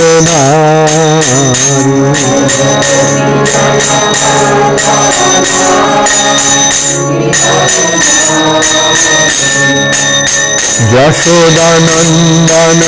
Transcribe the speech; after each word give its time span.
যশোদানন্দন 10.91 12.79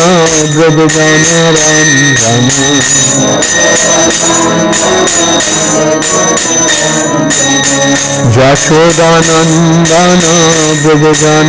ব্রজজন 0.54 1.22
রঞ্জন 1.56 2.70
যশোদানন্দন 8.36 10.20
ব্রজজন 10.84 11.48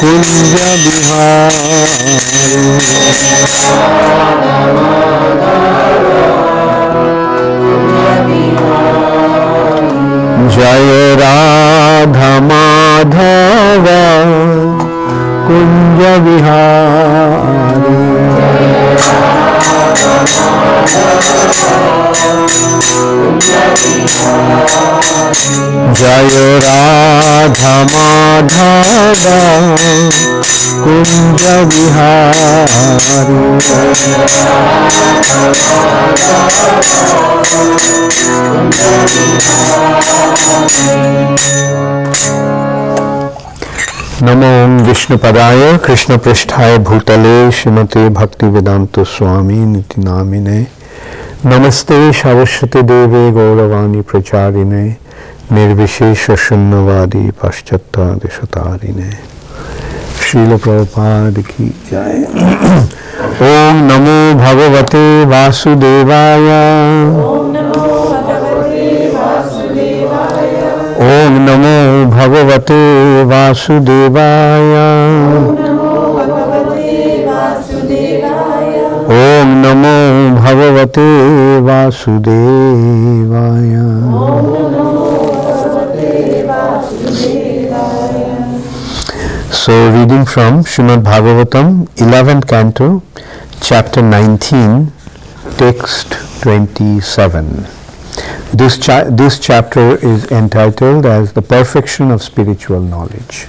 कुंज 0.00 0.38
জয় 10.54 10.90
রাধা 11.22 12.32
মাধব 12.50 13.86
কুঞ্জ 15.46 16.00
বিহারী। 16.24 17.67
जय 25.98 26.58
Radha 26.66 27.74
Madhav 27.92 29.24
Kunj 30.84 31.42
Bihari 31.72 32.88
Thank 40.80 42.52
you. 42.52 42.57
নমো 44.18 44.52
বিষ্ণুপদায় 44.86 45.64
কৃষ্ণপৃষ্ঠায় 45.78 46.76
ভূতলে 46.78 47.34
শ্রীমতে 47.52 48.02
ভক্তিবেদান্ত 48.10 48.94
স্বামী 49.14 49.60
নীতি 49.64 49.98
নামিনে 50.00 50.58
নমস্তে 51.44 51.96
সরস্বতী 52.14 52.80
দেবে 52.82 53.22
গৌরবাণী 53.32 54.00
প্রচারিণে 54.02 54.84
নির্বিশেষ 55.52 56.20
শূন্যবাদী 56.38 57.24
পাশ্চাত্যাদিশতারিণে 57.40 59.10
শিল 60.20 60.50
প্রপাদ 60.56 61.34
কি 61.48 61.66
যায় 61.90 62.18
ওম 63.46 63.76
নমো 63.88 64.18
ভগবতে 64.36 65.04
বাসুদেবায় 65.24 66.48
ॐ 71.10 71.36
नमो 71.44 71.76
भगवते 72.10 72.78
वासुदेवाय 73.28 74.74
ॐ 79.18 79.54
नमो 79.62 79.92
भगवते 80.40 81.06
वासुदेवाय 81.68 82.98
so 89.62 89.78
reading 89.96 90.28
from 90.34 90.62
Srimad Bhagavatam 90.74 91.72
eleven 92.02 92.46
canto 92.52 92.90
chapter 93.62 94.08
nineteen 94.12 94.86
text 95.58 96.14
twenty 96.42 96.90
seven 97.14 97.77
This, 98.57 98.77
cha- 98.77 99.09
this 99.11 99.39
chapter 99.39 99.95
is 99.97 100.25
entitled 100.31 101.05
as 101.07 101.33
The 101.33 101.41
Perfection 101.43 102.11
of 102.11 102.21
Spiritual 102.21 102.81
Knowledge. 102.81 103.47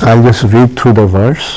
I'll 0.00 0.22
just 0.22 0.42
read 0.44 0.70
through 0.78 0.94
the 0.94 1.06
verse. 1.08 1.48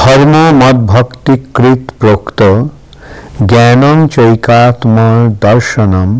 ধর্ম 0.00 0.34
মদ 0.60 0.78
ভক্তি 0.92 1.34
কৃত 1.56 1.82
প্রোক্ত 2.00 2.40
জ্ঞানং 3.50 3.96
চৈকাত্ম 4.16 4.96
দর্শনম 5.46 6.10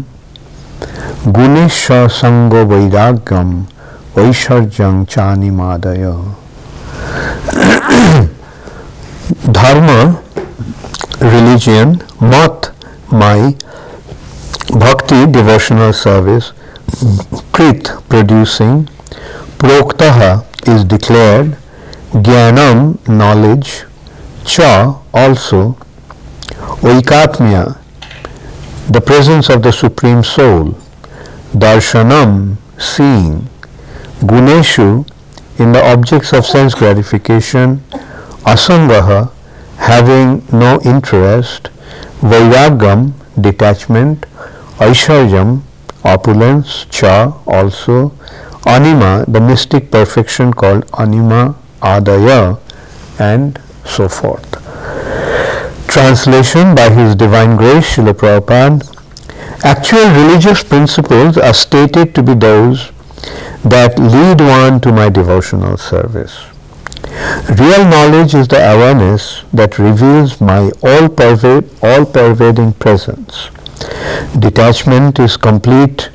গুণেশ 1.36 1.78
সঙ্গ 2.20 2.52
বৈরাগ্যম 2.70 3.48
ঐশ্বর্যং 4.22 4.92
চানিমাদয় 5.12 6.06
धर्म 9.49 9.87
रिलीजियन 11.23 11.97
मत, 12.23 12.71
माई, 13.13 13.53
भक्ति 14.75 15.25
devotional 15.33 15.91
service 15.95 16.51
कृत 17.55 17.89
प्रोड्यूसिंग 18.09 18.85
प्रोक्त 19.59 20.01
इज़ 20.69 20.85
डिक्लेयर्ड 20.87 21.53
ज्ञानम 22.17 22.93
नॉलेज 23.17 23.67
च 24.47 24.61
also 25.15 25.61
ओकात्म्या 26.89 27.63
the 28.91 29.01
presence 29.07 29.49
of 29.51 29.59
the 29.59 29.71
supreme 29.73 30.21
soul 30.29 30.73
दर्शनम 31.59 32.33
सीइंग 32.87 34.27
गुणेशु 34.29 34.87
in 35.61 35.73
the 35.73 35.83
objects 35.93 36.33
of 36.33 36.45
sense 36.45 36.73
gratification, 36.73 37.77
asangaha, 38.51 39.31
having 39.77 40.43
no 40.51 40.79
interest, 40.83 41.69
vairagam, 42.21 43.13
detachment, 43.39 44.25
aishwarjam, 44.85 45.61
opulence, 46.03 46.85
cha, 46.89 47.37
also, 47.45 48.11
anima, 48.65 49.23
the 49.27 49.39
mystic 49.39 49.91
perfection 49.91 50.51
called 50.51 50.83
anima, 50.97 51.55
adaya, 51.81 52.59
and 53.19 53.61
so 53.85 54.09
forth. 54.09 54.49
Translation 55.87 56.73
by 56.73 56.89
His 56.89 57.15
Divine 57.15 57.55
Grace, 57.55 57.95
Srila 57.95 58.13
Prabhupada. 58.13 58.87
Actual 59.63 60.09
religious 60.09 60.63
principles 60.63 61.37
are 61.37 61.53
stated 61.53 62.15
to 62.15 62.23
be 62.23 62.33
those 62.33 62.91
that 63.63 63.97
lead 63.99 64.41
one 64.41 64.81
to 64.81 64.91
my 64.91 65.09
devotional 65.09 65.77
service. 65.77 66.45
Real 67.49 67.85
knowledge 67.85 68.33
is 68.33 68.47
the 68.47 68.57
awareness 68.57 69.43
that 69.53 69.77
reveals 69.77 70.39
my 70.39 70.71
all, 70.81 71.09
pervading 72.05 72.73
presence. 72.73 73.49
Detachment 74.37 75.19
is 75.19 75.37
complete 75.37 76.09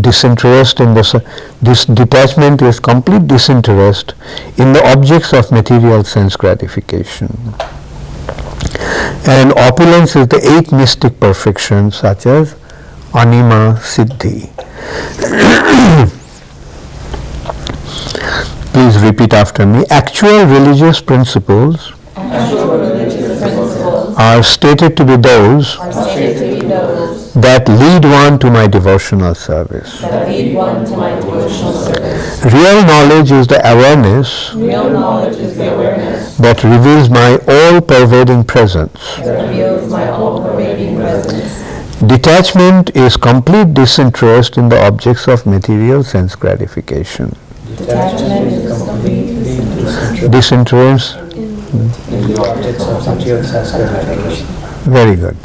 disinterest 0.00 0.78
in 0.80 0.94
the 0.94 1.24
this 1.60 1.84
detachment 1.84 2.62
is 2.62 2.78
complete 2.78 3.26
disinterest 3.26 4.14
in 4.56 4.72
the 4.72 4.82
objects 4.86 5.32
of 5.32 5.50
material 5.50 6.04
sense 6.04 6.36
gratification. 6.36 7.36
And 9.26 9.52
opulence 9.54 10.14
is 10.14 10.28
the 10.28 10.40
eight 10.56 10.70
mystic 10.72 11.18
perfections 11.18 11.96
such 11.96 12.26
as 12.26 12.54
anima 13.12 13.78
siddhi. 13.80 14.48
Please 18.78 18.96
repeat 19.02 19.34
after 19.34 19.66
me. 19.66 19.84
Actual 19.90 20.46
religious 20.46 21.00
principles, 21.00 21.94
Actual 22.14 22.78
religious 22.78 23.40
principles 23.40 24.16
are 24.16 24.40
stated 24.40 24.96
to 24.96 25.04
be 25.04 25.16
those 25.16 25.76
that 27.34 27.68
lead 27.68 28.04
one 28.04 28.38
to 28.38 28.48
my 28.48 28.68
devotional 28.68 29.34
service. 29.34 30.00
my 30.00 31.10
devotional 31.16 31.72
service. 31.72 32.44
Real 32.44 32.84
knowledge 32.84 33.32
is 33.32 33.48
the 33.48 33.60
awareness 33.68 34.54
Real 34.54 34.88
knowledge 34.88 35.38
is 35.38 35.56
the 35.56 35.74
awareness 35.74 36.36
that 36.36 36.62
reveals 36.62 37.08
my 37.10 37.36
all-pervading 37.48 38.44
presence. 38.44 39.18
Detachment 42.06 42.94
is 42.94 43.16
complete 43.16 43.74
disinterest 43.74 44.56
in 44.56 44.68
the 44.68 44.80
objects 44.80 45.26
of 45.26 45.46
material 45.46 46.04
sense 46.04 46.36
gratification. 46.36 47.34
Detachment 47.76 48.52
is 48.52 48.82
complete 48.82 49.26
disinterest 49.44 50.30
Disinterest, 50.30 51.16
in 51.16 52.32
the 52.32 52.40
objects 52.40 52.84
of 52.84 53.06
material 53.06 53.42
very 54.88 55.16
good. 55.16 55.36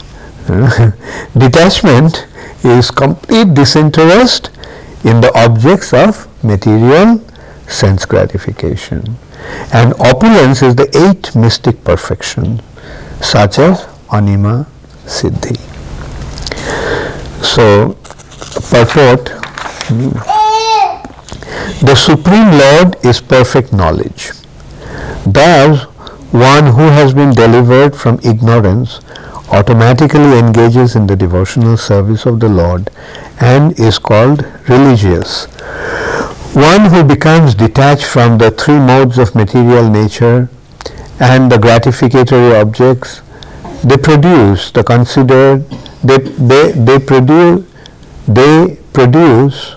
Detachment 1.38 2.28
is 2.64 2.92
complete 2.92 3.54
disinterest 3.54 4.52
in 5.04 5.20
the 5.20 5.32
objects 5.36 5.94
of 5.94 6.28
material 6.44 7.22
sense 7.68 8.06
gratification. 8.06 9.18
And 9.74 9.94
opulence 10.00 10.62
is 10.62 10.76
the 10.76 10.90
eight 10.96 11.36
mystic 11.36 11.84
perfection, 11.84 12.62
such 13.22 13.60
as 13.60 13.86
anima 14.12 14.66
siddhi. 15.06 15.58
So, 17.44 17.98
purport 18.72 19.30
The 21.82 21.96
Supreme 21.96 22.52
Lord 22.52 23.06
is 23.06 23.20
perfect 23.22 23.74
knowledge. 23.74 24.32
Thus, 25.26 25.84
one 26.32 26.68
who 26.68 26.88
has 26.98 27.14
been 27.14 27.32
delivered 27.32 27.96
from 27.96 28.20
ignorance 28.24 29.00
automatically 29.52 30.38
engages 30.40 30.96
in 30.96 31.08
the 31.08 31.16
devotional 31.16 31.78
service 31.78 32.26
of 32.26 32.40
the 32.40 32.50
Lord 32.50 32.90
and 33.40 33.78
is 33.80 34.00
called 34.00 34.46
religious. 34.68 35.46
One 36.56 36.86
who 36.90 37.04
becomes 37.04 37.56
detached 37.56 38.06
from 38.06 38.38
the 38.38 38.52
three 38.52 38.80
modes 38.80 39.18
of 39.18 39.36
material 39.36 39.90
nature 39.90 40.50
and 41.20 41.52
the 41.52 41.58
gratificatory 41.58 42.60
objects 42.60 43.22
they 43.84 43.98
produce, 43.98 44.72
the 44.72 44.84
considered, 44.84 45.70
they, 46.04 46.18
they, 46.18 46.72
they 46.72 47.00
produce, 47.00 47.66
they 48.28 48.78
produce 48.94 49.76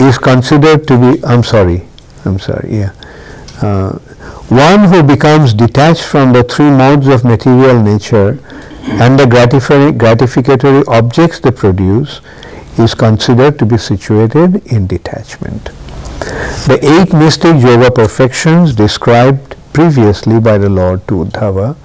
is 0.00 0.18
considered 0.18 0.86
to 0.88 0.98
be, 0.98 1.24
I'm 1.24 1.42
sorry, 1.42 1.82
I'm 2.24 2.38
sorry, 2.38 2.76
yeah. 2.78 2.92
Uh, 3.62 3.98
one 4.48 4.84
who 4.84 5.02
becomes 5.02 5.54
detached 5.54 6.04
from 6.04 6.32
the 6.32 6.44
three 6.44 6.70
modes 6.70 7.08
of 7.08 7.24
material 7.24 7.82
nature 7.82 8.38
and 8.84 9.18
the 9.18 9.24
gratifi- 9.24 9.96
gratificatory 9.96 10.86
objects 10.86 11.40
they 11.40 11.50
produce 11.50 12.20
is 12.78 12.94
considered 12.94 13.58
to 13.58 13.66
be 13.66 13.78
situated 13.78 14.64
in 14.66 14.86
detachment. 14.86 15.64
The 16.66 16.78
eight 16.82 17.12
mystic 17.12 17.60
yoga 17.62 17.90
perfections 17.90 18.74
described 18.74 19.56
previously 19.72 20.40
by 20.40 20.58
the 20.58 20.68
Lord 20.68 21.06
to 21.08 21.24
Uddhava 21.24 21.76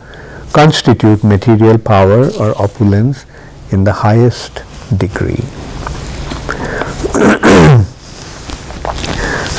constitute 0.53 1.23
material 1.23 1.77
power 1.77 2.29
or 2.39 2.61
opulence 2.61 3.25
in 3.71 3.83
the 3.85 3.93
highest 3.93 4.61
degree. 4.97 5.43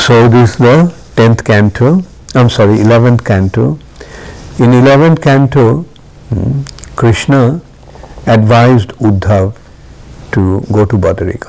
So 0.02 0.28
this 0.28 0.50
is 0.50 0.56
the 0.56 0.92
10th 1.14 1.44
canto, 1.44 2.02
I'm 2.34 2.50
sorry, 2.50 2.78
11th 2.78 3.24
canto. 3.24 3.78
In 4.58 4.72
11th 4.72 5.22
canto, 5.22 5.82
hmm, 6.30 6.62
Krishna 6.96 7.60
advised 8.26 8.88
Uddhav 8.98 9.56
to 10.32 10.60
go 10.72 10.84
to 10.86 10.98
Badarik. 10.98 11.44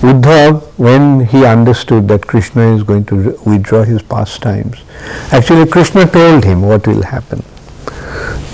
Uddhav, 0.00 0.64
when 0.76 1.24
he 1.26 1.46
understood 1.46 2.08
that 2.08 2.26
Krishna 2.26 2.74
is 2.74 2.82
going 2.82 3.04
to 3.04 3.38
withdraw 3.46 3.84
his 3.84 4.02
pastimes, 4.02 4.82
actually 5.30 5.70
Krishna 5.70 6.04
told 6.04 6.42
him 6.44 6.62
what 6.62 6.88
will 6.88 7.02
happen. 7.02 7.44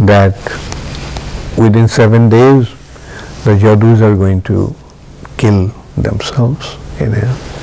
That 0.06 0.36
within 1.56 1.88
seven 1.88 2.28
days, 2.28 2.68
the 3.44 3.56
Jadus 3.56 4.02
are 4.02 4.14
going 4.14 4.42
to 4.42 4.76
kill 5.38 5.68
themselves 5.96 6.76
in 7.00 7.14
a 7.14 7.57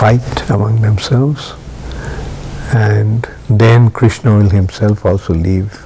fight 0.00 0.48
among 0.48 0.80
themselves. 0.80 1.52
And 2.72 3.28
then 3.50 3.90
Krishna 3.90 4.38
will 4.38 4.48
himself 4.48 5.04
also 5.04 5.34
leave 5.34 5.84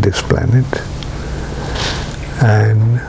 this 0.00 0.22
planet. 0.22 0.64
And 2.42 3.00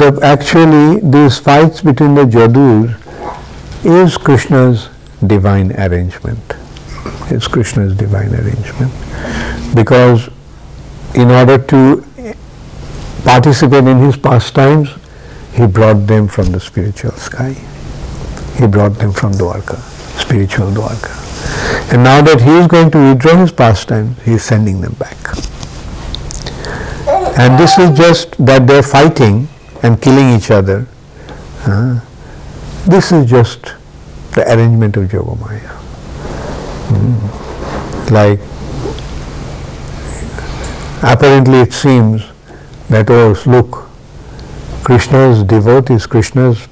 the 0.00 0.18
actually 0.22 0.98
these 1.08 1.38
fights 1.38 1.80
between 1.80 2.16
the 2.16 2.24
Jadus 2.24 2.96
is 3.84 4.16
Krishna's 4.16 4.88
divine 5.24 5.70
arrangement. 5.78 6.42
It's 7.30 7.46
Krishna's 7.46 7.94
divine 7.96 8.34
arrangement. 8.34 8.92
Because 9.76 10.28
in 11.14 11.30
order 11.30 11.58
to 11.58 12.04
participate 13.22 13.86
in 13.86 13.98
his 13.98 14.16
pastimes 14.16 14.88
he 15.52 15.68
brought 15.68 16.08
them 16.08 16.26
from 16.26 16.50
the 16.50 16.58
spiritual 16.58 17.12
sky 17.12 17.54
he 18.64 18.70
brought 18.70 18.94
them 18.94 19.12
from 19.12 19.32
Dwarka, 19.32 19.78
spiritual 20.18 20.70
Dwarka. 20.70 21.12
And 21.92 22.02
now 22.02 22.22
that 22.22 22.40
he 22.40 22.50
is 22.50 22.66
going 22.66 22.90
to 22.92 23.10
withdraw 23.10 23.36
his 23.36 23.52
pastime, 23.52 24.16
he 24.24 24.32
is 24.32 24.42
sending 24.42 24.80
them 24.80 24.94
back. 24.94 25.16
And 27.38 27.58
this 27.58 27.78
is 27.78 27.96
just 27.96 28.36
that 28.44 28.66
they 28.66 28.78
are 28.78 28.82
fighting 28.82 29.48
and 29.82 30.00
killing 30.00 30.30
each 30.30 30.50
other. 30.50 30.86
Uh, 31.66 32.00
this 32.86 33.12
is 33.12 33.28
just 33.28 33.74
the 34.34 34.44
arrangement 34.52 34.96
of 34.96 35.10
Yogamaya. 35.10 35.80
Mm. 36.88 38.10
Like, 38.10 38.40
apparently 41.02 41.60
it 41.60 41.72
seems 41.72 42.22
that, 42.88 43.10
oh, 43.10 43.36
look, 43.46 43.88
Krishna's 44.84 45.42
devotees, 45.42 46.06
Krishna's 46.06 46.68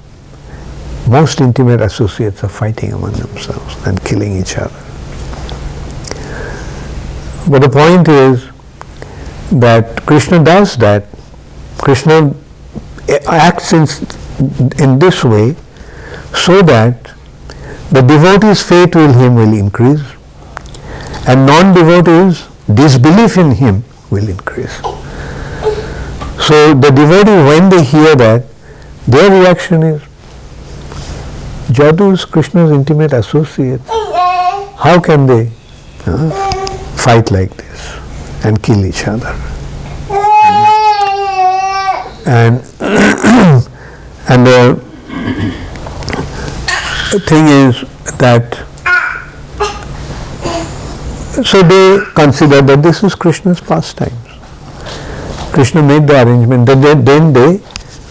most 1.09 1.41
intimate 1.41 1.81
associates 1.81 2.45
are 2.45 2.49
fighting 2.49 2.93
among 2.93 3.13
themselves 3.13 3.87
and 3.87 4.03
killing 4.05 4.37
each 4.37 4.57
other. 4.57 4.81
But 7.51 7.61
the 7.61 7.69
point 7.69 8.09
is 8.09 8.49
that 9.61 10.07
Krishna 10.07 10.43
does 10.43 10.77
that. 10.79 11.07
Krishna 11.79 12.35
acts 13.27 13.73
in, 13.73 13.87
in 14.79 14.99
this 14.99 15.25
way 15.25 15.57
so 16.35 16.63
that 16.63 17.11
the 17.91 18.01
devotee's 18.01 18.63
faith 18.63 18.97
in 18.97 19.13
him 19.13 19.35
will 19.35 19.53
increase 19.53 20.03
and 21.27 21.47
non-devotees' 21.47 22.49
disbelief 22.73 23.37
in 23.37 23.53
him 23.53 23.85
will 24.11 24.29
increase. 24.29 24.77
So 26.43 26.75
the 26.75 26.91
devotee, 26.91 27.43
when 27.49 27.69
they 27.69 27.85
hear 27.85 28.17
that, 28.17 28.45
their 29.07 29.31
reaction 29.31 29.83
is, 29.83 30.03
Jadu 31.73 32.13
is 32.13 32.25
Krishna's 32.27 32.71
intimate 32.71 33.15
associate. 33.15 33.81
How 34.77 35.01
can 35.01 35.27
they 35.27 35.51
uh, 36.05 36.31
fight 36.97 37.31
like 37.31 37.57
this 37.57 38.45
and 38.45 38.63
kill 38.63 38.85
each 38.85 39.09
other? 39.09 39.35
And 42.27 42.61
and 44.29 44.47
the 44.47 44.83
thing 47.27 47.47
is 47.49 47.81
that 48.19 48.55
so 51.43 51.63
they 51.63 52.05
consider 52.15 52.61
that 52.61 52.83
this 52.83 53.03
is 53.03 53.15
Krishna's 53.15 53.61
pastimes. 53.61 54.13
Krishna 55.53 55.83
made 55.83 56.07
the 56.07 56.23
arrangement. 56.23 56.67
Then 56.67 56.81
they, 56.83 56.95
then 56.95 57.33
they 57.33 57.61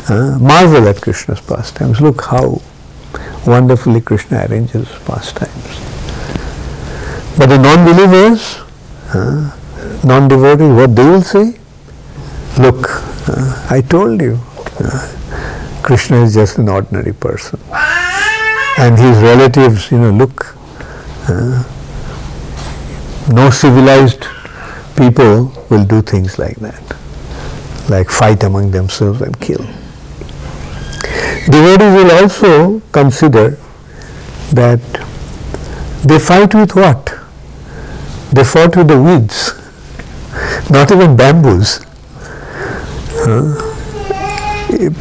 uh, 0.09 0.39
marvel 0.39 0.87
at 0.87 0.99
Krishna's 0.99 1.41
pastimes. 1.41 2.01
Look 2.01 2.21
how 2.21 2.61
wonderfully 3.45 4.01
Krishna 4.01 4.45
arranges 4.49 4.87
pastimes. 5.05 5.79
But 7.37 7.47
the 7.47 7.57
non-believers, 7.57 8.59
uh, 9.13 9.57
non-devotees, 10.03 10.73
what 10.75 10.95
they 10.95 11.05
will 11.05 11.21
say? 11.21 11.57
Look, 12.59 12.89
uh, 13.29 13.67
I 13.69 13.81
told 13.81 14.21
you, 14.21 14.39
uh, 14.79 15.81
Krishna 15.81 16.23
is 16.23 16.33
just 16.33 16.57
an 16.57 16.69
ordinary 16.69 17.13
person. 17.13 17.59
And 18.77 18.97
his 18.97 19.17
relatives, 19.19 19.91
you 19.91 19.99
know, 19.99 20.11
look, 20.11 20.55
uh, 21.27 21.63
no 23.31 23.49
civilized 23.49 24.25
people 24.95 25.51
will 25.69 25.85
do 25.85 26.01
things 26.01 26.37
like 26.37 26.57
that, 26.57 26.83
like 27.89 28.09
fight 28.09 28.43
among 28.43 28.71
themselves 28.71 29.21
and 29.21 29.39
kill. 29.39 29.65
Devotees 31.45 31.93
will 31.95 32.11
also 32.11 32.79
consider 32.91 33.57
that 34.53 34.79
they 36.03 36.19
fight 36.19 36.53
with 36.53 36.75
what? 36.75 37.05
They 38.31 38.43
fought 38.43 38.75
with 38.75 38.87
the 38.87 39.01
weeds, 39.01 39.53
not 40.69 40.91
even 40.91 41.15
bamboos. 41.15 41.79
Uh, 43.27 43.57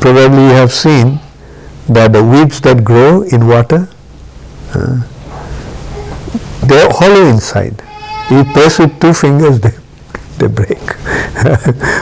probably 0.00 0.44
you 0.44 0.54
have 0.56 0.72
seen 0.72 1.20
that 1.88 2.12
the 2.12 2.24
weeds 2.24 2.60
that 2.62 2.84
grow 2.84 3.22
in 3.22 3.46
water, 3.46 3.88
uh, 4.74 5.02
they 6.66 6.80
are 6.82 6.90
hollow 6.90 7.26
inside. 7.26 7.82
You 8.30 8.44
press 8.44 8.78
with 8.78 8.98
two 9.00 9.12
fingers, 9.12 9.60
they, 9.60 9.72
they 10.38 10.46
break. 10.46 10.80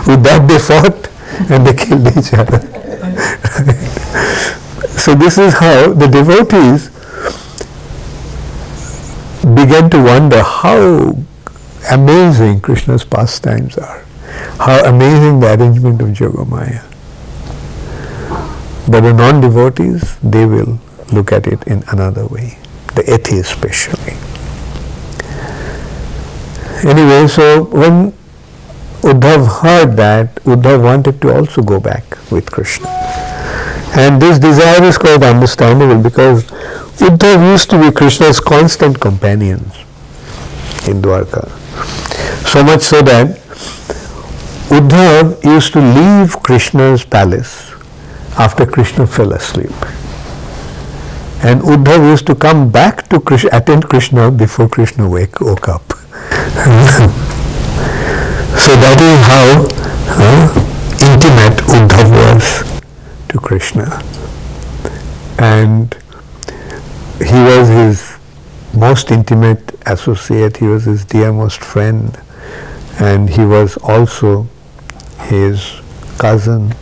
with 0.06 0.22
that 0.22 0.46
they 0.48 0.58
fought 0.58 1.08
and 1.50 1.66
they 1.66 1.74
killed 1.74 2.06
each 2.16 2.32
other. 2.34 2.77
So 4.98 5.14
this 5.14 5.38
is 5.38 5.54
how 5.54 5.92
the 5.92 6.06
devotees 6.06 6.90
began 9.54 9.88
to 9.90 10.02
wonder 10.02 10.42
how 10.42 11.14
amazing 11.90 12.60
Krishna's 12.60 13.04
pastimes 13.04 13.78
are, 13.78 14.04
how 14.58 14.84
amazing 14.84 15.40
the 15.40 15.54
arrangement 15.54 16.02
of 16.02 16.08
Yogamaya. 16.08 16.84
But 18.90 19.02
the 19.02 19.12
non-devotees, 19.12 20.18
they 20.22 20.46
will 20.46 20.78
look 21.12 21.32
at 21.32 21.46
it 21.46 21.62
in 21.66 21.82
another 21.88 22.26
way, 22.26 22.58
the 22.94 23.04
atheists 23.12 23.52
especially. 23.52 24.14
Anyway, 26.88 27.26
so 27.28 27.64
when 27.64 28.12
Uddhav 29.02 29.62
heard 29.62 29.96
that, 29.96 30.34
Uddhav 30.44 30.82
wanted 30.82 31.20
to 31.22 31.34
also 31.34 31.62
go 31.62 31.80
back 31.80 32.04
with 32.30 32.50
Krishna. 32.50 32.86
And 33.96 34.20
this 34.20 34.38
desire 34.38 34.82
is 34.84 34.98
quite 34.98 35.22
understandable 35.22 36.00
because 36.02 36.44
Uddhav 36.98 37.52
used 37.52 37.70
to 37.70 37.80
be 37.80 37.90
Krishna's 37.90 38.40
constant 38.40 39.00
companions 39.00 39.72
in 40.86 41.00
Dwarka. 41.00 41.48
So 42.48 42.62
much 42.64 42.82
so 42.82 43.02
that 43.02 43.38
Uddhav 44.68 45.44
used 45.44 45.72
to 45.72 45.80
leave 45.80 46.42
Krishna's 46.42 47.04
palace 47.04 47.72
after 48.38 48.66
Krishna 48.66 49.06
fell 49.06 49.32
asleep. 49.32 49.72
And 51.42 51.60
Uddhav 51.62 52.10
used 52.10 52.26
to 52.26 52.34
come 52.34 52.70
back 52.70 53.08
to 53.08 53.20
Krishna, 53.20 53.50
attend 53.52 53.88
Krishna 53.88 54.30
before 54.30 54.68
Krishna 54.68 55.08
wake, 55.08 55.40
woke 55.40 55.68
up. 55.68 55.88
so 58.58 58.72
that 58.82 58.98
is 59.00 59.20
how 59.32 59.66
uh, 60.18 60.50
intimate 61.00 61.62
Uddhav 61.68 62.10
was 62.10 62.77
to 63.28 63.38
Krishna. 63.38 64.02
And 65.38 65.94
he 67.18 67.34
was 67.34 67.68
his 67.68 68.18
most 68.74 69.10
intimate 69.10 69.74
associate, 69.86 70.56
he 70.56 70.66
was 70.66 70.84
his 70.84 71.04
dearmost 71.04 71.64
friend, 71.64 72.20
and 73.00 73.28
he 73.30 73.44
was 73.44 73.76
also 73.78 74.46
his 75.20 75.80
cousin, 76.18 76.74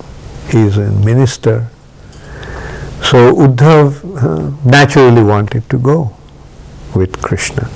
he 0.51 0.59
is 0.59 0.77
a 0.79 0.91
minister. 0.91 1.69
So 3.03 3.35
Uddhav 3.35 4.03
uh, 4.17 4.69
naturally 4.69 5.23
wanted 5.23 5.69
to 5.71 5.79
go 5.79 6.17
with 6.95 7.21
Krishna. 7.21 7.69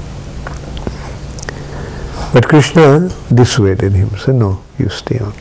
But 2.32 2.48
Krishna 2.48 3.10
dissuaded 3.34 3.92
him, 3.92 4.10
said, 4.16 4.36
no, 4.36 4.62
you 4.78 4.88
stay 4.88 5.18
on. 5.18 5.34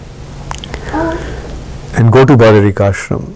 And 2.00 2.14
go 2.14 2.24
to 2.24 2.38
Badarikashram. 2.38 3.36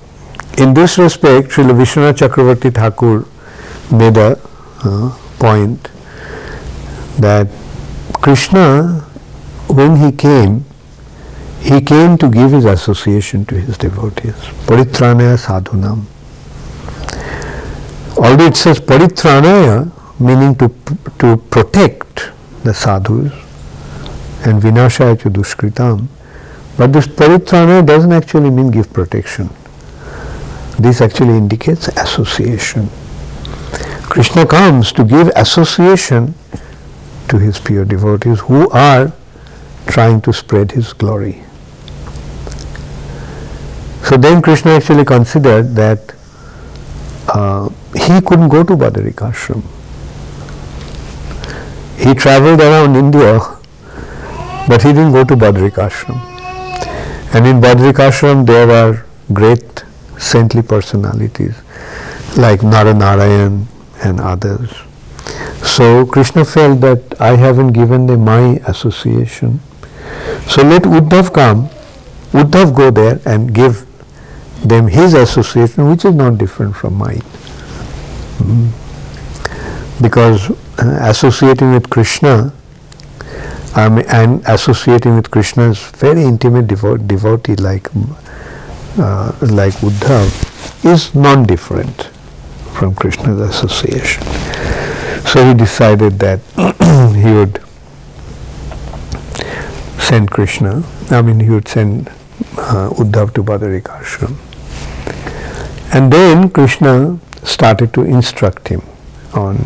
In 0.58 0.74
this 0.74 0.98
respect, 0.98 1.50
Srila 1.50 1.74
Vishwanath 1.80 2.20
Chakravarti 2.20 2.74
Thakur 2.74 3.26
made 3.92 4.16
a 4.16 4.40
uh, 4.86 5.18
point 5.38 5.90
that 7.20 7.50
Krishna, 8.22 9.02
when 9.68 9.98
he 9.98 10.14
came, 10.14 10.64
he 11.60 11.82
came 11.82 12.18
to 12.18 12.30
give 12.30 12.52
his 12.52 12.64
association 12.64 13.44
to 13.48 13.56
his 13.56 13.78
devotees. 13.78 14.36
Paritranaya 14.66 15.38
sadhunam. 15.38 16.06
Although 18.18 18.46
it 18.46 18.56
says 18.56 18.80
paritranaya, 18.80 19.92
meaning 20.22 20.56
to, 20.56 20.70
to 21.20 21.36
protect 21.50 22.32
the 22.64 22.74
sadhus, 22.74 23.34
and 24.46 24.62
vinashaya 24.62 25.18
dushkritam, 25.18 26.08
but 26.78 26.92
this 26.92 27.08
paritranaya 27.08 27.86
doesn't 27.86 28.12
actually 28.12 28.50
mean 28.50 28.72
give 28.72 28.92
protection. 28.92 29.50
This 30.80 31.02
actually 31.02 31.38
indicates 31.38 31.88
association. 31.90 32.90
Krishna 34.04 34.46
comes 34.46 34.92
to 34.94 35.04
give 35.04 35.28
association 35.36 36.34
to 37.30 37.38
his 37.38 37.60
pure 37.60 37.86
devotees 37.86 38.40
who 38.42 38.70
are 38.72 39.14
trying 39.88 40.22
to 40.22 40.34
spread 40.34 40.72
his 40.72 40.94
glory. 40.94 41.44
So 44.04 44.18
then 44.18 44.42
Krishna 44.42 44.72
actually 44.72 45.06
considered 45.06 45.76
that 45.76 46.14
uh, 47.28 47.70
he 47.96 48.20
couldn't 48.22 48.50
go 48.50 48.64
to 48.64 48.76
Badarikashram. 48.76 49.64
He 51.98 52.14
traveled 52.14 52.60
around 52.60 52.96
India, 52.96 53.40
but 54.68 54.82
he 54.82 54.90
didn't 54.90 55.14
go 55.14 55.24
to 55.24 55.36
Badarikashram. 55.36 56.33
And 57.34 57.48
in 57.48 57.62
Badarikashram 57.62 58.46
there 58.46 58.70
are 58.70 59.06
great 59.34 59.84
saintly 60.20 60.62
personalities 60.62 61.56
like 62.38 62.60
Naranarayan 62.60 63.66
and 64.04 64.20
others. 64.20 64.70
So 65.64 66.06
Krishna 66.06 66.46
felt 66.46 66.82
that 66.82 67.20
I 67.20 67.36
haven't 67.36 67.74
given 67.74 68.06
them 68.06 68.26
my 68.26 68.62
association. 68.68 69.62
So 70.48 70.62
let 70.62 70.84
Uddhav 70.84 71.34
come, 71.34 71.70
Uddhav 72.34 72.76
go 72.76 72.92
there 72.92 73.20
and 73.26 73.54
give 73.54 73.86
them 74.64 74.88
his 74.88 75.14
association 75.14 75.90
which 75.90 76.06
is 76.06 76.14
not 76.14 76.38
different 76.38 76.76
from 76.76 76.96
mine. 76.96 77.24
Mm. 78.38 78.70
Because 80.02 80.52
uh, 80.52 80.98
associating 81.02 81.74
with 81.74 81.90
Krishna 81.90 82.54
um, 83.76 84.00
and 84.08 84.44
associating 84.46 85.16
with 85.16 85.32
Krishna's 85.32 85.80
very 85.80 86.24
intimate 86.24 86.68
devo- 86.68 87.06
devotee 87.08 87.56
like 87.56 87.90
uh, 88.98 89.32
like 89.42 89.74
Uddhav 89.82 90.86
is 90.86 91.16
non-different 91.16 92.04
from 92.74 92.94
Krishna's 92.94 93.40
association. 93.40 94.24
So 95.26 95.48
he 95.48 95.54
decided 95.54 96.20
that 96.20 96.40
he 97.16 97.32
would 97.32 97.62
send 100.00 100.30
Krishna, 100.30 100.84
I 101.10 101.22
mean 101.22 101.40
he 101.40 101.50
would 101.50 101.68
send 101.68 102.10
uh, 102.58 102.90
Uddhav 102.92 103.34
to 103.36 103.44
Badarikashram. 103.44 104.36
And 105.96 106.12
then 106.12 106.50
Krishna 106.50 107.20
started 107.44 107.94
to 107.94 108.04
instruct 108.04 108.68
him 108.68 108.82
on 109.34 109.58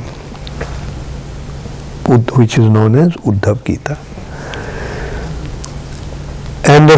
which 2.08 2.58
is 2.58 2.70
known 2.70 2.96
as 2.96 3.14
Uddhav 3.18 3.66
Gita. 3.66 3.98
And 6.70 6.90
the, 6.90 6.98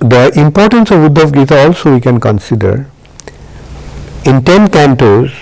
the 0.00 0.40
importance 0.40 0.90
of 0.90 0.98
Uddhav 0.98 1.32
Gita 1.34 1.66
also 1.66 1.94
we 1.94 2.00
can 2.00 2.20
consider. 2.20 2.90
In 4.24 4.44
ten 4.44 4.68
cantos, 4.68 5.32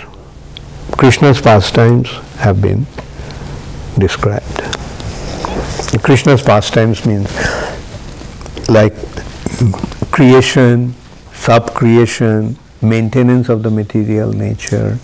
Krishna's 0.97 1.41
pastimes 1.41 2.09
have 2.39 2.63
been 2.63 2.87
described. 3.99 4.63
Krishna's 6.03 6.43
pastimes 6.43 7.05
means 7.05 7.29
like 8.69 8.95
creation, 10.11 10.95
sub-creation, 11.33 12.57
maintenance 12.83 13.49
of 13.49 13.63
the 13.63 13.71
material 13.71 14.33
nature, 14.33 14.99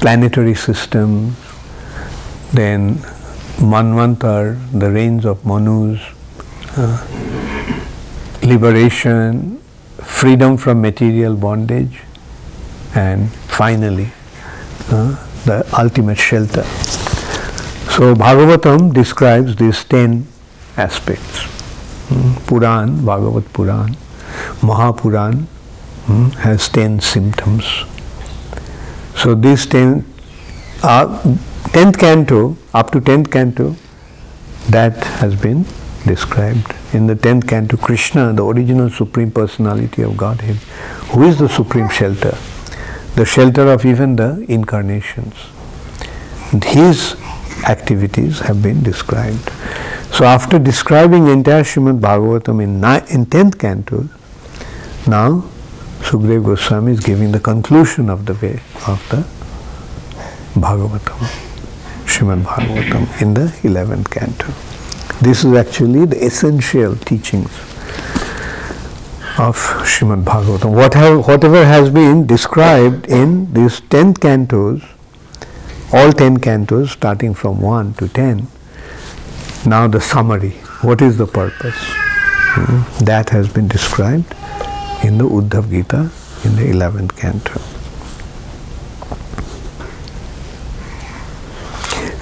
planetary 0.00 0.54
systems, 0.54 1.34
then 2.52 2.96
Manvantar, 3.58 4.56
the 4.72 4.90
reigns 4.90 5.24
of 5.24 5.44
Manus, 5.44 6.00
uh, 6.76 7.06
liberation, 8.42 9.60
freedom 9.98 10.56
from 10.56 10.80
material 10.80 11.36
bondage, 11.36 12.00
and 12.94 13.30
finally 13.30 14.10
uh, 14.90 15.16
the 15.44 15.68
ultimate 15.78 16.18
shelter. 16.18 16.64
So 17.92 18.14
Bhagavatam 18.14 18.94
describes 18.94 19.56
these 19.56 19.84
ten 19.84 20.26
aspects. 20.76 21.44
Hmm, 22.08 22.34
Puran, 22.46 23.04
Bhagavat 23.04 23.52
Puran, 23.52 23.96
Mahapuran 24.62 25.44
hmm, 26.06 26.28
has 26.38 26.68
ten 26.68 27.00
symptoms. 27.00 27.64
So 29.16 29.34
these 29.34 29.66
ten 29.66 30.04
are 30.82 31.06
10th 31.68 31.98
canto, 31.98 32.56
up 32.72 32.90
to 32.92 33.00
10th 33.00 33.30
canto, 33.30 33.76
that 34.70 35.04
has 35.20 35.34
been 35.34 35.64
described. 36.06 36.74
In 36.92 37.06
the 37.06 37.14
10th 37.14 37.46
canto, 37.46 37.76
Krishna, 37.76 38.32
the 38.32 38.44
original 38.44 38.90
Supreme 38.90 39.30
Personality 39.30 40.02
of 40.02 40.16
Godhead, 40.16 40.56
who 41.12 41.24
is 41.24 41.38
the 41.38 41.48
supreme 41.48 41.88
shelter, 41.88 42.36
the 43.16 43.24
shelter 43.24 43.70
of 43.70 43.84
even 43.84 44.16
the 44.16 44.44
incarnations. 44.48 45.34
And 46.52 46.64
his 46.64 47.16
activities 47.68 48.40
have 48.40 48.62
been 48.62 48.82
described. 48.82 49.50
So, 50.12 50.24
after 50.24 50.58
describing 50.58 51.26
the 51.26 51.32
entire 51.32 51.64
Srimad 51.64 52.00
Bhagavatam 52.00 52.62
in, 52.62 52.80
ni- 52.80 53.14
in 53.14 53.26
10th 53.26 53.58
canto, 53.58 54.08
now 55.06 55.44
Sukdev 56.00 56.44
Goswami 56.44 56.92
is 56.92 57.00
giving 57.00 57.32
the 57.32 57.40
conclusion 57.40 58.08
of 58.08 58.24
the 58.24 58.34
way 58.34 58.60
of 58.86 59.06
the 59.10 59.26
Bhagavatam. 60.58 61.47
Srimad 62.18 62.42
Bhagavatam 62.42 63.22
in 63.22 63.34
the 63.34 63.42
11th 63.62 64.10
canto. 64.10 64.46
This 65.22 65.44
is 65.44 65.52
actually 65.54 66.04
the 66.04 66.24
essential 66.26 66.96
teachings 66.96 67.52
of 69.38 69.54
Srimad 69.86 70.24
Bhagavatam. 70.24 70.74
What 70.74 70.94
have, 70.94 71.28
whatever 71.28 71.64
has 71.64 71.90
been 71.90 72.26
described 72.26 73.06
in 73.06 73.52
these 73.54 73.80
10 73.82 74.14
cantos, 74.14 74.82
all 75.92 76.10
10 76.12 76.38
cantos 76.38 76.88
starting 76.88 77.34
from 77.34 77.60
1 77.60 77.94
to 77.94 78.08
10, 78.08 78.48
now 79.64 79.86
the 79.86 80.00
summary. 80.00 80.50
What 80.82 81.00
is 81.00 81.18
the 81.18 81.26
purpose? 81.26 81.76
Hmm, 81.78 83.04
That 83.04 83.30
has 83.30 83.46
been 83.52 83.68
described 83.68 84.34
in 85.04 85.18
the 85.18 85.24
Uddhav 85.28 85.70
Gita 85.70 86.10
in 86.44 86.56
the 86.56 86.72
11th 86.72 87.16
canto. 87.16 87.77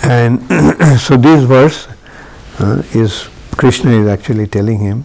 And 0.06 0.40
so 1.00 1.16
this 1.16 1.42
verse 1.44 1.88
uh, 2.60 2.82
is 2.92 3.28
Krishna 3.56 3.90
is 3.90 4.06
actually 4.06 4.46
telling 4.46 4.78
him 4.78 5.04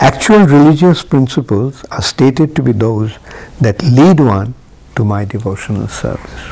actual 0.00 0.44
religious 0.44 1.02
principles 1.02 1.84
are 1.90 2.02
stated 2.02 2.54
to 2.56 2.62
be 2.62 2.72
those 2.72 3.12
that 3.60 3.82
lead 3.82 4.20
one 4.20 4.54
to 4.96 5.04
my 5.04 5.24
devotional 5.24 5.88
service. 5.88 6.42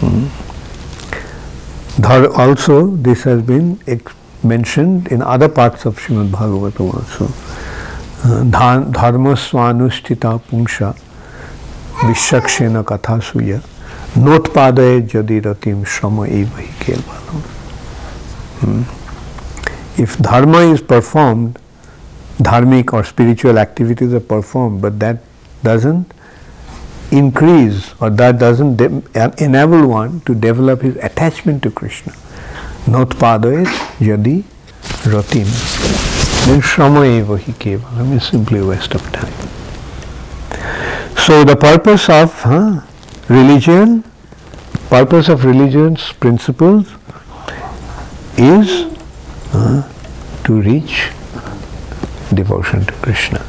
Hmm. 0.00 0.28
Also, 2.40 2.94
this 2.96 3.24
has 3.24 3.42
been 3.42 3.80
ex- 3.88 4.14
mentioned 4.44 5.08
in 5.08 5.20
other 5.20 5.48
parts 5.48 5.86
of 5.86 5.98
Srimad 5.98 6.30
Bhagavatam 6.30 6.94
also. 6.94 7.24
Uh, 8.24 8.44
Dharma 8.44 9.34
swanushtita 9.34 10.40
pungsha 10.42 10.96
vishakshena 12.00 12.84
katha 12.84 13.20
notpadaye 14.16 15.02
jadi 15.02 15.40
ratim 15.44 15.84
shrama 15.84 16.26
evahi 16.26 16.68
kevalam. 16.80 17.42
Hmm. 18.60 18.82
If 20.02 20.16
dharma 20.18 20.58
is 20.72 20.80
performed, 20.80 21.58
dharmic 22.38 22.92
or 22.92 23.04
spiritual 23.04 23.58
activities 23.58 24.14
are 24.14 24.20
performed, 24.20 24.80
but 24.80 24.98
that 25.00 25.18
doesn't 25.62 26.14
increase 27.10 27.94
or 28.00 28.10
that 28.10 28.38
doesn't 28.38 28.80
enable 29.40 29.86
one 29.88 30.20
to 30.20 30.34
develop 30.34 30.82
his 30.82 30.96
attachment 30.96 31.62
to 31.62 31.70
Krishna. 31.70 32.12
Notpadayet 32.86 33.66
yadi 33.98 34.44
ratim. 35.04 35.48
Then 36.46 36.60
shrama 36.60 37.04
eva 37.06 37.38
kevalam 37.38 38.16
is 38.16 38.24
simply 38.26 38.60
a 38.60 38.66
waste 38.66 38.94
of 38.94 39.02
time. 39.12 39.32
So 41.26 41.44
the 41.44 41.56
purpose 41.56 42.08
of 42.08 42.32
religion, 43.28 44.02
purpose 44.88 45.28
of 45.28 45.44
religion's 45.44 46.12
principles 46.12 46.94
is 48.36 48.86
uh, 49.52 49.82
to 50.44 50.60
reach 50.60 51.10
devotion 52.32 52.84
to 52.86 52.92
Krishna. 52.94 53.44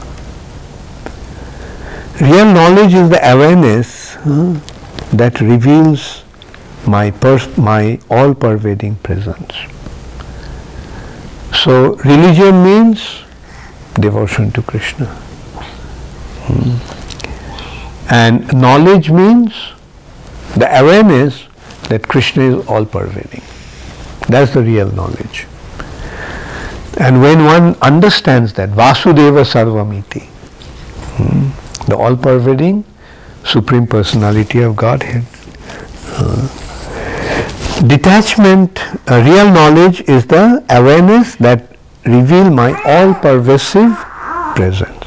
Real 2.22 2.46
knowledge 2.46 2.94
is 2.94 3.10
the 3.10 3.20
awareness 3.32 4.18
uh, 4.18 4.60
that 5.14 5.40
reveals 5.40 6.24
my 6.86 7.12
pers- 7.12 7.58
my 7.58 8.00
all 8.10 8.34
pervading 8.34 8.96
presence. 8.98 9.54
So 11.54 11.96
religion 11.96 12.64
means 12.64 13.24
devotion 13.96 14.52
to 14.52 14.62
Krishna. 14.62 15.06
Hmm. 16.48 16.99
And 18.10 18.52
knowledge 18.54 19.12
means 19.12 19.54
the 20.58 20.68
awareness 20.80 21.46
that 21.90 22.08
Krishna 22.08 22.44
is 22.44 22.68
all 22.68 22.86
pervading. 22.86 23.44
That's 24.28 24.54
the 24.54 24.62
real 24.62 24.92
knowledge. 24.92 25.46
And 27.00 27.22
when 27.22 27.46
one 27.46 27.76
understands 27.82 28.54
that 28.54 28.70
Vasudeva 28.70 29.46
Sarvamiti, 29.46 30.26
hmm, 31.18 31.90
the 31.90 31.98
all 31.98 32.18
pervading 32.18 32.84
Supreme 33.46 33.88
Personality 33.88 34.62
of 34.62 34.76
Godhead, 34.76 35.24
detachment, 37.88 38.80
uh, 39.10 39.22
real 39.24 39.50
knowledge 39.52 40.02
is 40.02 40.26
the 40.26 40.64
awareness 40.70 41.36
that 41.36 41.76
reveal 42.06 42.50
my 42.50 42.74
all 42.84 43.14
pervasive 43.14 43.96
presence. 44.56 45.06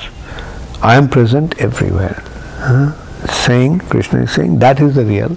I 0.82 0.96
am 0.96 1.08
present 1.08 1.58
everywhere. 1.58 2.22
Saying, 3.30 3.80
Krishna 3.80 4.22
is 4.22 4.32
saying, 4.32 4.58
that 4.60 4.80
is 4.80 4.94
the 4.94 5.04
real 5.04 5.36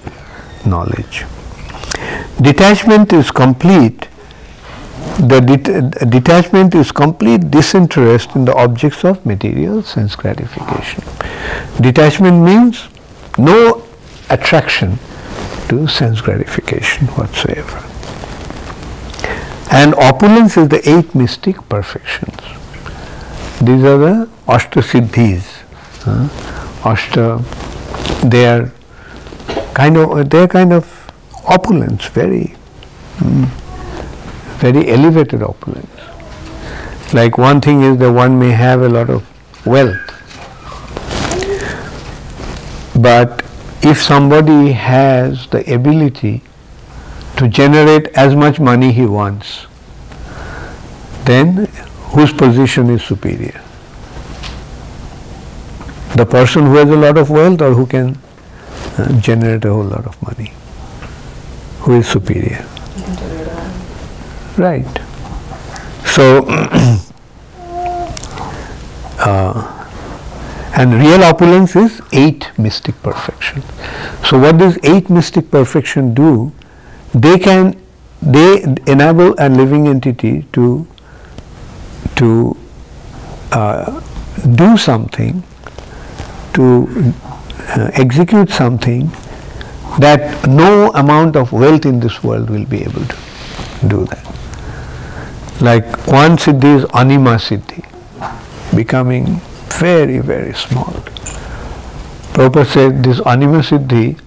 knowledge. 0.66 1.26
Detachment 2.42 3.14
is 3.14 3.32
complete. 3.32 4.08
The 5.20 5.40
det- 5.40 6.10
detachment 6.10 6.76
is 6.76 6.92
complete 6.92 7.50
disinterest 7.50 8.36
in 8.36 8.46
the 8.46 8.54
objects 8.54 9.04
of 9.06 9.26
material 9.26 9.82
sense 9.84 10.16
gratification. 10.16 11.04
Detachment 11.82 12.44
means 12.44 12.88
no 13.38 13.84
attraction 14.30 14.98
to 15.70 15.88
sense 15.88 16.22
gratification 16.22 17.08
whatsoever. 17.10 17.84
And 19.72 19.96
opulence 19.96 20.58
is 20.58 20.70
the 20.70 20.82
eight 20.90 21.16
mystic 21.16 21.58
perfections. 21.70 22.40
These 23.62 23.84
are 23.84 23.98
the 23.98 24.30
Ashta 24.48 24.82
Siddhis. 24.84 25.64
huh? 26.04 26.28
Ashta, 26.86 27.42
they 28.30 28.46
are 28.46 28.72
kind 29.74 29.98
of, 29.98 30.30
they 30.30 30.44
are 30.44 30.48
kind 30.48 30.72
of 30.72 30.86
opulence, 31.48 32.06
very, 32.06 32.56
mm, 33.18 33.46
very 34.60 34.90
elevated 34.90 35.42
opulence. 35.42 35.90
Like 37.12 37.38
one 37.40 37.60
thing 37.60 37.82
is 37.82 37.98
that 37.98 38.12
one 38.12 38.38
may 38.40 38.52
have 38.52 38.82
a 38.82 38.90
lot 38.90 39.10
of 39.10 39.26
wealth, 39.66 39.98
but 42.96 43.44
if 43.82 44.02
somebody 44.02 44.72
has 44.74 45.48
the 45.48 45.74
ability 45.74 46.44
to 47.38 47.48
generate 47.48 48.08
as 48.10 48.36
much 48.36 48.60
money 48.60 48.92
he 48.92 49.06
wants, 49.08 49.66
then 51.26 51.68
whose 52.14 52.32
position 52.32 52.92
is 52.92 53.04
superior? 53.04 53.60
The 56.16 56.26
person 56.26 56.66
who 56.66 56.76
has 56.76 56.90
a 56.90 56.96
lot 56.96 57.18
of 57.18 57.30
wealth 57.30 57.62
or 57.62 57.74
who 57.74 57.86
can 57.86 58.18
uh, 58.98 59.20
generate 59.20 59.66
a 59.66 59.70
whole 59.74 59.84
lot 59.84 60.06
of 60.06 60.22
money? 60.22 60.54
Who 61.82 61.98
is 62.00 62.08
superior? 62.08 62.66
Right. 64.58 64.88
So, 66.06 66.46
uh, 69.20 69.76
and 70.76 70.94
real 70.94 71.24
opulence 71.24 71.76
is 71.76 72.02
eight 72.12 72.52
mystic 72.58 73.02
perfection. 73.02 73.64
So 74.26 74.38
what 74.40 74.58
does 74.58 74.78
eight 74.84 75.10
mystic 75.10 75.50
perfection 75.52 76.14
do? 76.14 76.52
They 77.14 77.40
can 77.40 77.82
they 78.22 78.64
enable 78.88 79.36
a 79.38 79.50
living 79.50 79.88
entity 79.88 80.44
to 80.54 80.88
to 82.16 82.58
uh, 83.52 84.02
do 84.56 84.78
something, 84.78 85.44
to 86.56 87.14
uh, 87.76 87.92
execute 87.94 88.50
something 88.50 89.10
that 90.00 90.48
no 90.48 90.92
amount 90.92 91.36
of 91.36 91.52
wealth 91.52 91.86
in 91.86 92.00
this 92.00 92.24
world 92.24 92.50
will 92.50 92.66
be 92.66 92.82
able 92.82 93.06
to 93.06 93.18
do 93.88 94.06
that. 94.06 94.26
Like 95.62 95.86
one 96.08 96.38
siddhi 96.38 96.78
is 96.80 96.86
anima 96.94 97.36
siddhi, 97.36 97.86
becoming 98.76 99.40
very, 99.80 100.20
very 100.20 100.54
small. 100.54 100.94
Prabhupada 102.36 102.66
said 102.66 103.04
this 103.04 103.22
anima 103.26 103.60
siddhi 103.60 104.20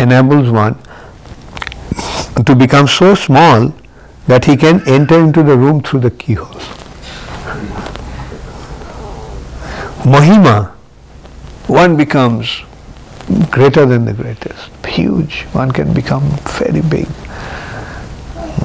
enables 0.00 0.50
one 0.50 0.76
to 2.44 2.54
become 2.56 2.88
so 2.88 3.14
small 3.14 3.72
that 4.26 4.44
he 4.44 4.56
can 4.56 4.86
enter 4.88 5.18
into 5.20 5.42
the 5.42 5.56
room 5.56 5.80
through 5.80 6.00
the 6.00 6.10
keyhole. 6.10 6.60
Mahima, 10.04 10.73
one 11.66 11.96
becomes 11.96 12.62
greater 13.50 13.86
than 13.86 14.04
the 14.04 14.12
greatest, 14.12 14.70
huge. 14.86 15.42
One 15.52 15.70
can 15.72 15.94
become 15.94 16.22
very 16.58 16.82
big. 16.82 17.06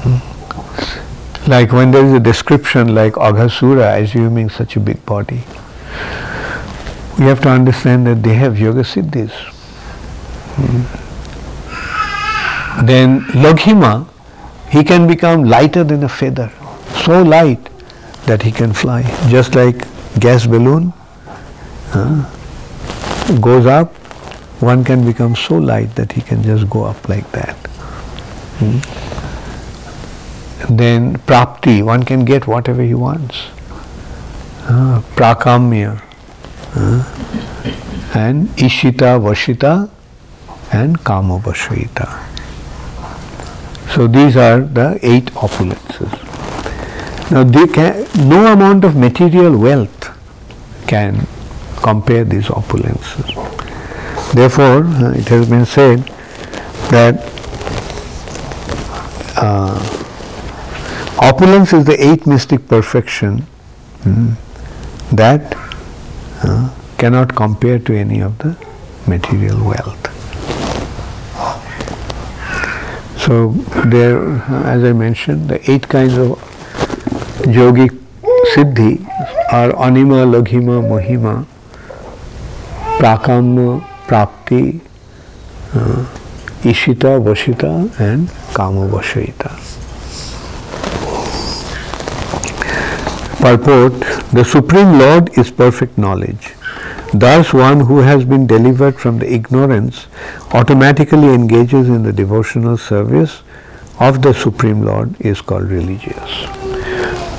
Hmm. 0.01 1.49
Like 1.49 1.71
when 1.71 1.91
there 1.91 2.05
is 2.05 2.13
a 2.13 2.19
description 2.19 2.93
like 2.93 3.13
Aghasura 3.13 4.01
assuming 4.01 4.49
such 4.49 4.75
a 4.75 4.79
big 4.79 5.03
body, 5.05 5.43
we 7.17 7.25
have 7.25 7.41
to 7.41 7.49
understand 7.49 8.05
that 8.07 8.21
they 8.23 8.33
have 8.33 8.59
yoga 8.59 8.83
siddhis. 8.83 9.31
Hmm. 10.55 10.83
Then 12.85 13.21
Laghima, 13.31 14.07
he 14.69 14.83
can 14.83 15.07
become 15.07 15.43
lighter 15.43 15.83
than 15.83 16.03
a 16.03 16.09
feather, 16.09 16.51
so 17.03 17.23
light 17.23 17.69
that 18.25 18.43
he 18.43 18.51
can 18.51 18.73
fly, 18.73 19.03
just 19.29 19.55
like 19.55 19.87
gas 20.19 20.45
balloon 20.45 20.93
goes 23.37 23.65
up, 23.65 23.93
one 24.61 24.83
can 24.83 25.05
become 25.05 25.35
so 25.35 25.57
light 25.57 25.95
that 25.95 26.11
he 26.11 26.21
can 26.21 26.43
just 26.43 26.69
go 26.69 26.83
up 26.83 27.07
like 27.07 27.31
that. 27.31 27.55
Hmm? 28.59 28.79
Then 30.75 31.15
prapti, 31.19 31.83
one 31.83 32.03
can 32.03 32.25
get 32.25 32.47
whatever 32.47 32.81
he 32.81 32.93
wants. 32.93 33.47
Uh, 34.63 35.01
prakamya, 35.15 36.01
uh, 36.75 37.03
and 38.13 38.49
ishita, 38.49 39.19
vashita, 39.19 39.89
and 40.71 41.03
kama 41.03 41.39
vashita. 41.39 42.07
So 43.95 44.07
these 44.07 44.37
are 44.37 44.61
the 44.61 44.99
eight 45.01 45.25
opulences. 45.33 46.11
Now 47.31 47.43
can, 47.67 48.05
no 48.29 48.51
amount 48.51 48.83
of 48.83 48.95
material 48.95 49.57
wealth 49.57 50.09
can 50.87 51.27
compare 51.81 52.23
these 52.23 52.45
opulences. 52.47 53.27
Therefore, 54.33 54.83
uh, 54.85 55.11
it 55.13 55.27
has 55.29 55.49
been 55.49 55.65
said 55.65 55.99
that 56.91 57.15
uh, 59.37 59.79
opulence 61.19 61.73
is 61.73 61.85
the 61.85 61.97
eighth 62.03 62.27
mystic 62.27 62.67
perfection 62.67 63.45
mm, 64.03 64.35
that 65.11 65.55
uh, 66.43 66.69
cannot 66.97 67.35
compare 67.35 67.79
to 67.79 67.95
any 67.95 68.19
of 68.21 68.37
the 68.39 68.55
material 69.07 69.63
wealth. 69.63 70.05
So 73.17 73.51
there, 73.85 74.41
as 74.65 74.83
I 74.83 74.93
mentioned, 74.93 75.49
the 75.49 75.59
eight 75.69 75.87
kinds 75.87 76.17
of 76.17 76.39
yogic 77.43 77.97
siddhi 78.53 79.05
are 79.51 79.75
anima, 79.79 80.25
laghima, 80.25 80.81
mahima, 80.81 81.45
prakama, 82.99 83.81
prapti, 84.07 84.81
ishita, 86.63 87.17
vashita, 87.23 87.73
and 87.99 88.29
kama 88.53 88.87
vashita. 88.87 89.49
Purport 93.39 93.93
The 94.33 94.43
Supreme 94.43 94.99
Lord 94.99 95.37
is 95.37 95.49
perfect 95.49 95.97
knowledge. 95.97 96.53
Thus, 97.13 97.53
one 97.53 97.79
who 97.79 97.99
has 97.99 98.25
been 98.25 98.45
delivered 98.45 98.99
from 98.99 99.17
the 99.17 99.33
ignorance 99.33 100.07
automatically 100.53 101.33
engages 101.33 101.87
in 101.87 102.03
the 102.03 102.11
devotional 102.11 102.77
service 102.77 103.41
of 103.99 104.21
the 104.21 104.33
Supreme 104.33 104.81
Lord 104.83 105.15
is 105.21 105.41
called 105.41 105.71
religious. 105.71 106.31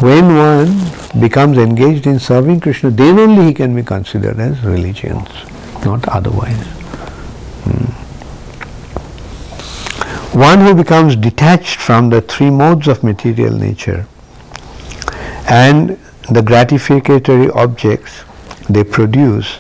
When 0.01 0.35
one 0.37 0.90
becomes 1.19 1.59
engaged 1.59 2.07
in 2.07 2.19
serving 2.19 2.61
Krishna, 2.61 2.91
then 2.91 3.19
only 3.19 3.47
he 3.47 3.55
can 3.55 3.75
be 3.75 3.83
considered 3.83 4.39
as 4.39 4.63
religious, 4.63 5.29
not 5.85 6.07
otherwise. 6.09 6.67
Hmm. 7.65 7.91
One 10.39 10.61
who 10.61 10.75
becomes 10.75 11.17
detached 11.17 11.81
from 11.81 12.11
the 12.11 12.21
three 12.21 12.51
modes 12.51 12.87
of 12.87 13.03
material 13.03 13.57
nature 13.57 14.07
and 15.49 15.99
the 16.31 16.41
gratificatory 16.41 17.55
objects 17.57 18.23
they 18.69 18.85
produce 18.85 19.59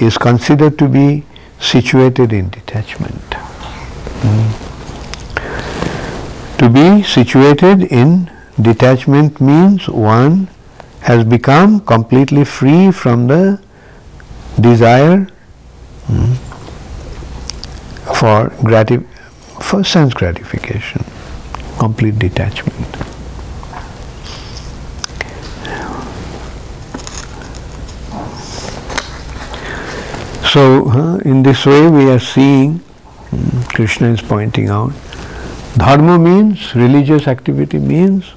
is 0.00 0.16
considered 0.16 0.78
to 0.78 0.88
be 0.88 1.24
situated 1.58 2.32
in 2.32 2.48
detachment. 2.50 3.30
Mm. 4.22 4.68
To 6.58 6.68
be 6.68 7.02
situated 7.02 7.82
in 7.82 8.30
detachment 8.60 9.40
means 9.40 9.88
one 9.88 10.48
has 11.02 11.24
become 11.24 11.80
completely 11.80 12.44
free 12.44 12.92
from 12.92 13.26
the 13.26 13.60
desire 14.60 15.26
mm, 16.06 16.36
for 18.18 18.50
grati- 18.62 19.04
for 19.60 19.82
sense 19.82 20.14
gratification, 20.14 21.04
complete 21.78 22.18
detachment. 22.18 22.96
So, 30.52 31.18
in 31.24 31.42
this 31.42 31.64
way, 31.64 31.88
we 31.88 32.10
are 32.10 32.18
seeing, 32.20 32.80
um, 33.32 33.64
Krishna 33.68 34.08
is 34.08 34.20
pointing 34.20 34.68
out, 34.68 34.92
dharma 35.78 36.18
means, 36.18 36.74
religious 36.74 37.26
activity 37.26 37.78
means 37.78 38.32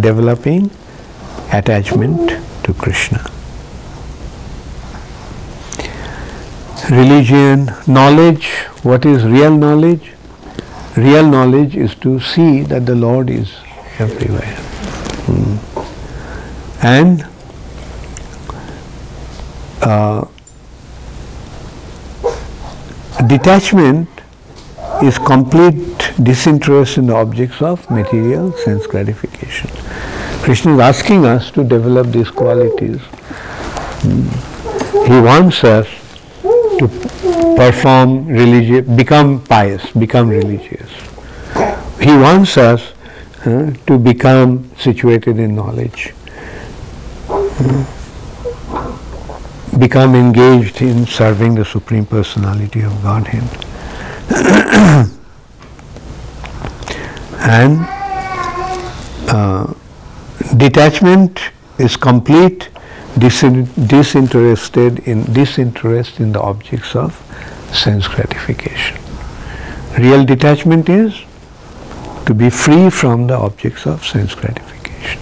developing 0.00 0.70
attachment 1.52 2.30
to 2.64 2.74
Krishna. 2.74 3.24
Religion, 6.90 7.70
knowledge, 7.86 8.48
what 8.82 9.06
is 9.06 9.24
real 9.24 9.56
knowledge? 9.56 10.12
Real 10.96 11.26
knowledge 11.26 11.76
is 11.76 11.94
to 11.96 12.18
see 12.20 12.62
that 12.62 12.86
the 12.86 12.94
Lord 12.94 13.30
is 13.30 13.54
everywhere. 13.98 14.56
Mm. 15.26 15.58
And 16.82 17.26
uh, 19.82 20.26
detachment 23.26 24.08
is 25.02 25.18
complete 25.18 26.12
disinterest 26.22 26.98
in 26.98 27.06
the 27.06 27.14
objects 27.14 27.62
of 27.62 27.88
material 27.90 28.52
sense 28.52 28.86
gratification. 28.86 29.70
Krishna 30.42 30.74
is 30.74 30.80
asking 30.80 31.24
us 31.24 31.52
to 31.52 31.62
develop 31.62 32.08
these 32.08 32.28
qualities. 32.28 33.00
He 35.06 35.20
wants 35.20 35.62
us 35.62 35.86
to 36.42 36.88
perform 37.56 38.26
religious, 38.26 38.84
become 38.96 39.44
pious, 39.44 39.88
become 39.92 40.28
religious. 40.28 40.90
He 42.00 42.10
wants 42.16 42.56
us 42.56 42.92
uh, 43.46 43.72
to 43.86 43.98
become 43.98 44.68
situated 44.76 45.38
in 45.38 45.54
knowledge. 45.54 46.12
Become 49.78 50.16
engaged 50.16 50.82
in 50.82 51.06
serving 51.06 51.54
the 51.54 51.64
Supreme 51.64 52.04
Personality 52.04 52.80
of 52.80 53.00
Godhead. 53.00 53.44
and 57.38 57.86
uh, 59.30 59.72
detachment 60.56 61.40
is 61.78 61.96
complete 61.96 62.68
disin- 63.16 63.68
disinterested 63.88 65.00
in 65.00 65.24
disinterest 65.32 66.20
in 66.20 66.32
the 66.32 66.40
objects 66.40 66.94
of 66.96 67.14
sense 67.72 68.08
gratification. 68.08 68.98
Real 69.98 70.24
detachment 70.24 70.88
is 70.88 71.20
to 72.26 72.34
be 72.34 72.50
free 72.50 72.88
from 72.90 73.26
the 73.26 73.36
objects 73.36 73.86
of 73.86 74.04
sense 74.04 74.34
gratification. 74.34 75.20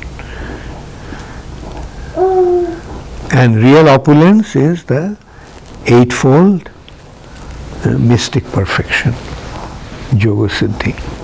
And 3.33 3.57
real 3.57 3.89
opulence 3.89 4.57
is 4.57 4.85
the 4.85 5.17
eightfold 5.87 6.69
uh, 7.85 7.91
mystic 7.99 8.45
perfection, 8.47 9.13
Yoga 10.17 10.53
Siddhi. 10.53 11.20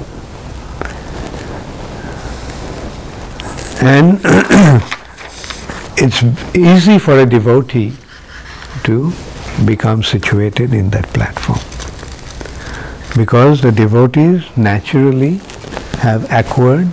And 3.81 4.21
it's 5.99 6.23
easy 6.57 6.99
for 6.99 7.19
a 7.21 7.27
devotee 7.27 7.93
to 8.85 9.13
become 9.65 10.03
situated 10.03 10.75
in 10.75 10.91
that 10.91 11.07
platform 11.15 11.61
because 13.17 13.63
the 13.63 13.73
devotees 13.73 14.45
naturally 14.57 15.41
have 15.99 16.31
acquired 16.31 16.89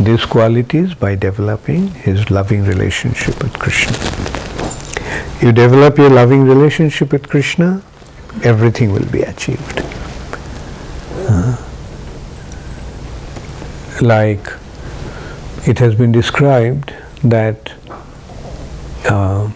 these 0.00 0.24
qualities 0.24 0.94
by 0.94 1.14
developing 1.14 1.88
his 1.88 2.30
loving 2.30 2.64
relationship 2.64 3.42
with 3.42 3.58
Krishna. 3.58 3.96
You 5.40 5.52
develop 5.52 5.98
your 5.98 6.08
loving 6.08 6.44
relationship 6.44 7.12
with 7.12 7.28
Krishna, 7.28 7.82
everything 8.42 8.92
will 8.92 9.10
be 9.10 9.22
achieved. 9.22 9.82
Uh, 11.28 11.56
like 14.00 14.61
it 15.66 15.78
has 15.78 15.94
been 15.94 16.10
described 16.10 16.92
that 17.22 17.72
uh, 19.04 19.50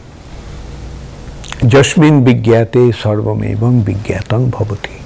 Jasmin 1.66 2.24
Vigyate 2.24 2.92
Sarvamevam 2.92 3.82
Vigyatam 3.82 4.50
Bhavati. 4.50 5.02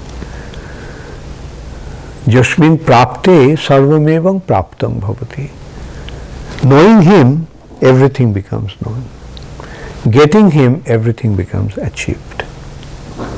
Jasmin 2.29 2.77
Prapte 2.77 3.57
Sarvamevam 3.57 4.41
Praptam 4.41 4.99
Bhavati. 4.99 5.49
Knowing 6.63 7.01
him, 7.01 7.47
everything 7.81 8.31
becomes 8.31 8.79
known. 8.81 9.03
Getting 10.11 10.51
him, 10.51 10.83
everything 10.85 11.35
becomes 11.35 11.77
achieved. 11.77 12.43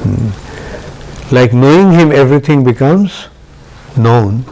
Hmm. 0.04 1.34
Like 1.34 1.54
knowing 1.54 1.92
him, 1.98 2.12
everything 2.12 2.64
becomes 2.66 3.30
known. 3.96 4.44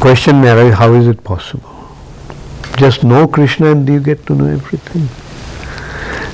Question 0.00 0.42
arises, 0.44 0.78
how 0.78 0.94
is 0.94 1.06
it 1.06 1.22
possible? 1.22 1.68
Just 2.78 3.04
know 3.04 3.28
Krishna 3.28 3.72
and 3.72 3.86
you 3.86 4.00
get 4.00 4.24
to 4.26 4.34
know 4.34 4.46
everything. 4.46 5.08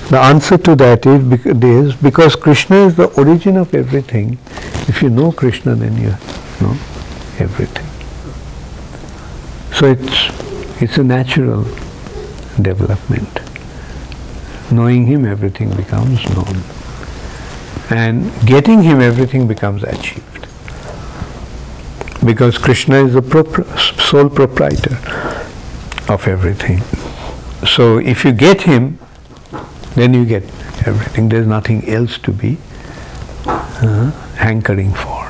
The 0.09 0.21
answer 0.21 0.57
to 0.57 0.77
that 0.77 1.05
is 1.05 1.97
because 1.97 2.37
Krishna 2.37 2.87
is 2.87 2.95
the 2.95 3.07
origin 3.21 3.57
of 3.57 3.75
everything. 3.75 4.39
If 4.89 5.03
you 5.03 5.11
know 5.11 5.33
Krishna, 5.33 5.75
then 5.75 5.97
you 5.97 6.11
know 6.61 6.77
everything. 7.41 7.89
So 9.75 9.87
it's 9.87 10.31
it's 10.81 10.97
a 10.99 11.03
natural 11.03 11.65
development. 12.63 13.41
Knowing 14.71 15.07
him, 15.07 15.25
everything 15.25 15.75
becomes 15.75 16.25
known, 16.37 16.63
and 17.91 18.31
getting 18.47 18.83
him, 18.83 19.01
everything 19.01 19.49
becomes 19.49 19.83
achieved. 19.83 20.36
Because 22.27 22.59
Krishna 22.59 23.05
is 23.05 23.15
the 23.15 23.23
sole 23.99 24.29
proprietor 24.29 24.97
of 26.13 26.27
everything. 26.27 26.81
So 27.67 27.99
if 27.99 28.25
you 28.25 28.33
get 28.33 28.63
him, 28.63 28.99
then 29.95 30.13
you 30.13 30.25
get 30.25 30.43
everything. 30.87 31.29
There's 31.29 31.47
nothing 31.47 31.89
else 31.89 32.19
to 32.19 32.33
be 32.33 32.59
uh, 33.47 34.11
hankering 34.37 34.93
for. 34.93 35.23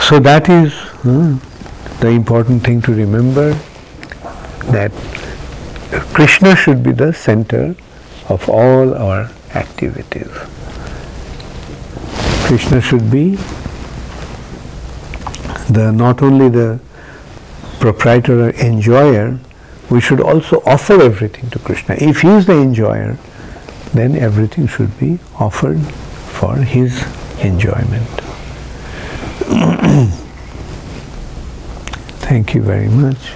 So 0.00 0.18
that 0.18 0.48
is 0.48 0.74
uh, 1.04 1.38
the 2.00 2.08
important 2.08 2.64
thing 2.64 2.82
to 2.82 2.92
remember 2.92 3.54
that 4.72 4.92
Krishna 6.14 6.56
should 6.56 6.82
be 6.82 6.92
the 6.92 7.12
center 7.12 7.74
of 8.28 8.48
all 8.48 8.94
our 8.94 9.30
activities. 9.54 10.30
Krishna 12.46 12.80
should 12.80 13.10
be 13.10 13.38
the 15.72 15.92
not 15.92 16.22
only 16.22 16.48
the 16.48 16.80
proprietor 17.78 18.48
or 18.48 18.50
enjoyer, 18.50 19.38
we 19.88 20.00
should 20.00 20.20
also 20.20 20.62
offer 20.66 21.00
everything 21.00 21.50
to 21.50 21.58
Krishna. 21.58 21.94
If 21.96 22.20
he 22.20 22.28
is 22.28 22.46
the 22.46 22.60
enjoyer, 22.60 23.16
then 23.94 24.16
everything 24.16 24.66
should 24.66 24.98
be 24.98 25.18
offered 25.38 25.80
for 25.80 26.56
his 26.56 27.04
enjoyment. 27.40 28.08
Thank 32.20 32.54
you 32.54 32.62
very 32.62 32.88
much. 32.88 33.32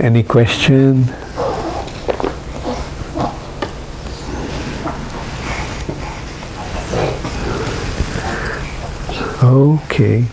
Any 0.00 0.22
question? 0.22 1.08
Okay. 9.42 10.26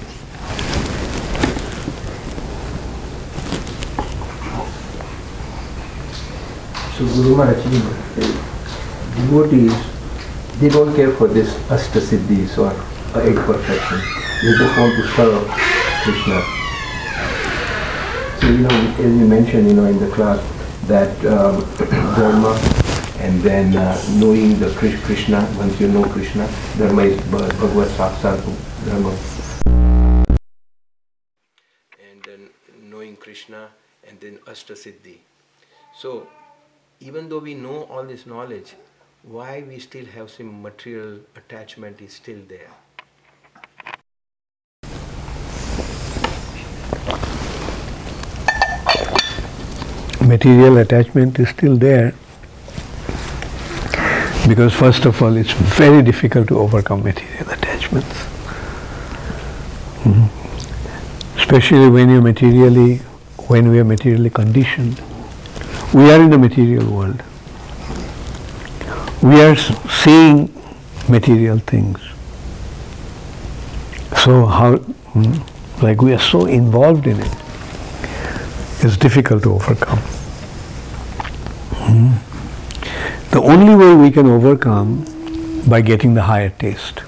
So 6.98 7.06
Guru 7.06 7.36
Maharaj, 7.36 7.62
devotees, 9.14 9.76
they 10.60 10.68
don't 10.68 10.96
care 10.96 11.12
for 11.12 11.28
this 11.28 11.54
astasiddhis 11.70 12.58
or 12.58 12.74
eight 13.22 13.36
perfection. 13.36 14.02
They 14.42 14.58
just 14.58 14.74
want 14.80 14.96
to 14.98 15.04
serve 15.14 15.46
Krishna. 16.02 16.42
So 18.42 18.48
you 18.50 18.66
know, 18.66 18.96
as 18.98 19.14
you 19.14 19.28
mentioned, 19.28 19.68
you 19.68 19.76
know, 19.76 19.86
in 19.86 20.00
the 20.00 20.10
class, 20.10 20.42
that 20.88 21.14
um, 21.26 21.62
dharma 22.18 22.58
and 23.20 23.42
then 23.44 23.78
uh, 23.78 23.94
knowing 24.18 24.58
the 24.58 24.74
Krishna, 24.74 25.48
once 25.56 25.80
you 25.80 25.90
know 25.90 26.04
Krishna, 26.04 26.50
dharma 26.80 27.04
is 27.04 27.22
Bhagavad 27.30 27.90
Saksat 27.90 28.42
dharma. 28.88 29.14
And 32.02 32.24
then 32.26 32.50
knowing 32.90 33.18
Krishna 33.18 33.70
and 34.10 34.20
then 34.20 34.40
Astasiddhi. 34.48 35.18
So 35.96 36.28
even 37.00 37.30
though 37.30 37.40
we 37.40 37.54
know 37.54 37.84
all 37.84 38.04
this 38.04 38.26
knowledge, 38.26 38.74
why 39.22 39.64
we 39.68 39.78
still 39.80 40.06
have 40.06 40.32
some 40.32 40.62
material 40.62 41.20
attachment 41.36 42.02
is 42.02 42.14
still 42.14 42.40
there. 42.48 42.72
Material 50.28 50.78
attachment 50.78 51.40
is 51.40 51.50
still 51.50 51.78
there 51.78 52.14
because 54.48 54.74
first 54.74 55.06
of 55.06 55.22
all 55.22 55.38
it's 55.38 55.52
very 55.52 56.02
difficult 56.02 56.48
to 56.48 56.58
overcome 56.58 57.04
material 57.04 57.50
attachments. 57.50 58.26
Mm-hmm. 60.04 61.38
Especially 61.38 61.90
when 61.90 62.10
you're 62.10 62.22
materially 62.22 62.98
when 63.48 63.70
we 63.70 63.80
are 63.80 63.86
materially 63.86 64.30
conditioned 64.30 65.02
we 65.94 66.12
are 66.12 66.22
in 66.22 66.30
the 66.30 66.38
material 66.38 66.86
world. 66.92 67.24
We 69.22 69.42
are 69.42 69.56
seeing 69.56 70.54
material 71.08 71.60
things. 71.60 72.00
So 74.24 74.46
how, 74.46 74.78
hmm, 74.78 75.84
like 75.84 76.02
we 76.02 76.14
are 76.14 76.20
so 76.20 76.46
involved 76.46 77.08
in 77.08 77.20
it, 77.20 77.36
it's 78.84 78.98
difficult 78.98 79.44
to 79.44 79.54
overcome. 79.54 80.00
Hmm. 81.88 82.28
The 83.32 83.42
only 83.42 83.76
way 83.76 83.96
we 83.96 84.12
can 84.12 84.28
overcome 84.28 85.06
by 85.68 85.82
getting 85.82 86.14
the 86.14 86.24
higher 86.24 86.50
taste. 86.50 87.02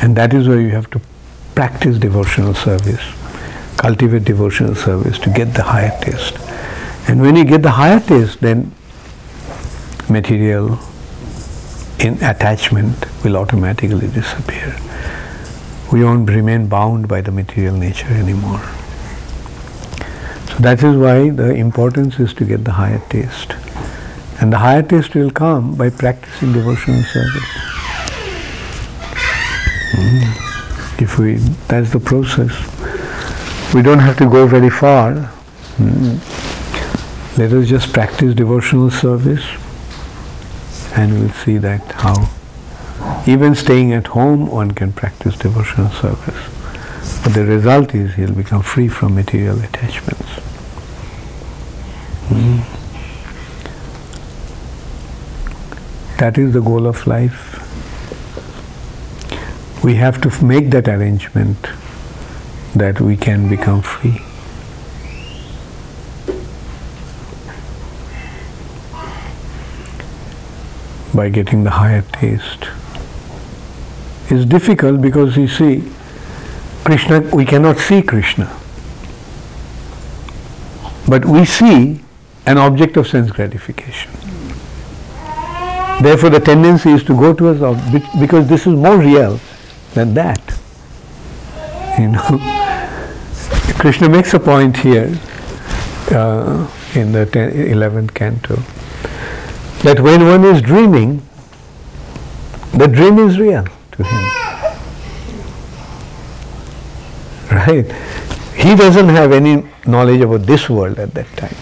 And 0.00 0.16
that 0.16 0.32
is 0.32 0.48
where 0.48 0.60
you 0.60 0.70
have 0.70 0.88
to 0.90 1.00
practice 1.54 1.98
devotional 1.98 2.54
service, 2.54 3.02
cultivate 3.76 4.24
devotional 4.24 4.76
service 4.76 5.18
to 5.18 5.30
get 5.30 5.54
the 5.54 5.64
higher 5.64 5.96
taste. 6.00 6.36
And 7.08 7.22
when 7.22 7.36
you 7.36 7.44
get 7.44 7.62
the 7.62 7.70
higher 7.70 8.00
taste, 8.00 8.40
then 8.42 8.72
material 10.10 10.78
in 11.98 12.22
attachment 12.22 13.06
will 13.24 13.38
automatically 13.38 14.08
disappear. 14.08 14.76
We 15.90 16.04
won't 16.04 16.28
remain 16.28 16.68
bound 16.68 17.08
by 17.08 17.22
the 17.22 17.32
material 17.32 17.76
nature 17.76 18.08
anymore. 18.08 18.60
So 20.48 20.56
that 20.58 20.82
is 20.82 20.96
why 20.96 21.30
the 21.30 21.54
importance 21.54 22.20
is 22.20 22.34
to 22.34 22.44
get 22.44 22.64
the 22.64 22.72
higher 22.72 23.00
taste. 23.08 23.54
And 24.40 24.52
the 24.52 24.58
higher 24.58 24.82
taste 24.82 25.14
will 25.14 25.30
come 25.30 25.76
by 25.76 25.88
practicing 25.88 26.52
devotional 26.52 27.02
service. 27.04 27.50
Mm. 29.92 31.00
If 31.00 31.18
we, 31.18 31.36
that's 31.68 31.90
the 31.90 32.00
process. 32.00 32.52
We 33.72 33.80
don't 33.80 33.98
have 33.98 34.18
to 34.18 34.28
go 34.28 34.46
very 34.46 34.70
far. 34.70 35.32
Mm. 35.78 36.47
Let 37.38 37.52
us 37.52 37.68
just 37.68 37.92
practice 37.92 38.34
devotional 38.34 38.90
service 38.90 39.46
and 40.96 41.20
we'll 41.20 41.30
see 41.30 41.56
that 41.58 41.80
how 41.92 42.28
even 43.28 43.54
staying 43.54 43.92
at 43.92 44.08
home 44.08 44.48
one 44.48 44.72
can 44.72 44.92
practice 44.92 45.38
devotional 45.38 45.88
service. 45.90 47.22
But 47.22 47.34
the 47.34 47.44
result 47.44 47.94
is 47.94 48.14
he'll 48.14 48.34
become 48.34 48.62
free 48.62 48.88
from 48.88 49.14
material 49.14 49.60
attachments. 49.60 50.28
Mm. 52.26 52.64
That 56.18 56.38
is 56.38 56.54
the 56.54 56.60
goal 56.60 56.88
of 56.88 57.06
life. 57.06 57.54
We 59.84 59.94
have 59.94 60.20
to 60.22 60.44
make 60.44 60.70
that 60.70 60.88
arrangement 60.88 61.68
that 62.74 63.00
we 63.00 63.16
can 63.16 63.48
become 63.48 63.80
free. 63.80 64.22
By 71.18 71.28
getting 71.28 71.64
the 71.64 71.70
higher 71.70 72.02
taste. 72.12 72.68
It's 74.30 74.44
difficult 74.44 75.00
because 75.00 75.36
you 75.36 75.48
see, 75.48 75.82
Krishna, 76.84 77.18
we 77.34 77.44
cannot 77.44 77.78
see 77.78 78.02
Krishna. 78.02 78.46
But 81.08 81.24
we 81.24 81.44
see 81.44 82.00
an 82.46 82.56
object 82.56 82.96
of 82.96 83.08
sense 83.08 83.32
gratification. 83.32 84.12
Therefore, 86.06 86.30
the 86.30 86.42
tendency 86.52 86.90
is 86.90 87.02
to 87.10 87.18
go 87.24 87.34
towards 87.34 87.60
because 88.20 88.48
this 88.48 88.68
is 88.68 88.74
more 88.74 88.98
real 88.98 89.40
than 89.94 90.14
that. 90.14 90.42
You 91.98 92.10
know, 92.12 92.38
Krishna 93.80 94.08
makes 94.08 94.34
a 94.34 94.38
point 94.38 94.76
here 94.76 95.18
uh, 96.12 96.70
in 96.94 97.10
the 97.10 97.26
11th 97.26 98.14
canto 98.14 98.62
that 99.82 100.00
when 100.00 100.24
one 100.26 100.44
is 100.44 100.60
dreaming, 100.60 101.22
the 102.72 102.86
dream 102.88 103.18
is 103.18 103.38
real 103.38 103.64
to 103.92 104.02
him. 104.02 104.24
Right? 107.50 107.92
He 108.56 108.74
doesn't 108.74 109.08
have 109.08 109.32
any 109.32 109.64
knowledge 109.86 110.20
about 110.20 110.42
this 110.42 110.68
world 110.68 110.98
at 110.98 111.14
that 111.14 111.26
time. 111.36 111.54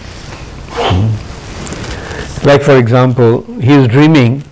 Hmm. 0.73 2.47
Like, 2.47 2.63
for 2.63 2.77
example, 2.77 3.43
he 3.61 3.71
is 3.73 3.87
dreaming 3.87 4.43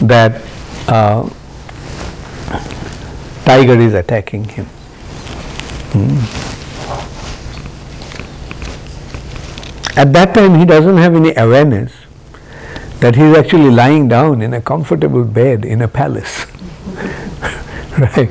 that 0.00 0.42
uh, 0.88 1.28
tiger 3.44 3.78
is 3.78 3.94
attacking 3.94 4.44
him. 4.44 4.64
Hmm. 5.92 6.18
At 9.98 10.12
that 10.14 10.34
time, 10.34 10.58
he 10.58 10.64
doesn't 10.64 10.96
have 10.96 11.14
any 11.14 11.34
awareness 11.36 11.92
that 13.00 13.16
he 13.16 13.22
is 13.22 13.36
actually 13.36 13.70
lying 13.70 14.08
down 14.08 14.42
in 14.42 14.52
a 14.54 14.60
comfortable 14.60 15.24
bed 15.24 15.64
in 15.64 15.82
a 15.82 15.88
palace. 15.88 16.46
right? 17.98 18.28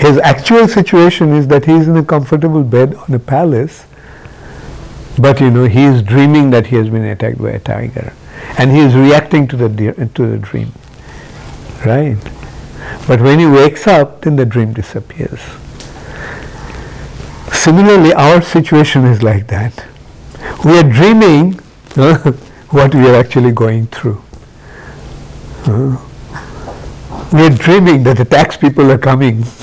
His 0.00 0.18
actual 0.18 0.68
situation 0.68 1.32
is 1.34 1.48
that 1.48 1.64
he 1.64 1.72
is 1.72 1.88
in 1.88 1.96
a 1.96 2.04
comfortable 2.04 2.64
bed 2.64 2.94
on 2.94 3.14
a 3.14 3.18
palace, 3.18 3.86
but 5.18 5.40
you 5.40 5.50
know 5.50 5.64
he 5.64 5.84
is 5.84 6.02
dreaming 6.02 6.50
that 6.50 6.66
he 6.66 6.76
has 6.76 6.88
been 6.88 7.04
attacked 7.04 7.38
by 7.38 7.50
a 7.50 7.58
tiger, 7.58 8.12
and 8.58 8.70
he 8.70 8.78
is 8.78 8.94
reacting 8.94 9.46
to 9.48 9.56
the 9.56 9.68
to 10.14 10.26
the 10.26 10.38
dream. 10.38 10.72
Right? 11.84 12.16
But 13.06 13.20
when 13.20 13.38
he 13.38 13.46
wakes 13.46 13.86
up, 13.86 14.22
then 14.22 14.36
the 14.36 14.46
dream 14.46 14.72
disappears. 14.72 15.40
Similarly, 17.52 18.12
our 18.14 18.40
situation 18.42 19.04
is 19.04 19.22
like 19.22 19.46
that. 19.48 19.84
We 20.64 20.78
are 20.78 20.82
dreaming 20.82 21.60
what 22.70 22.94
we 22.94 23.06
are 23.08 23.14
actually 23.16 23.52
going 23.52 23.86
through. 23.88 24.22
Uh, 25.66 25.98
we 27.32 27.42
are 27.42 27.50
dreaming 27.50 28.02
that 28.04 28.16
the 28.16 28.24
tax 28.24 28.56
people 28.56 28.90
are 28.90 28.98
coming. 28.98 29.42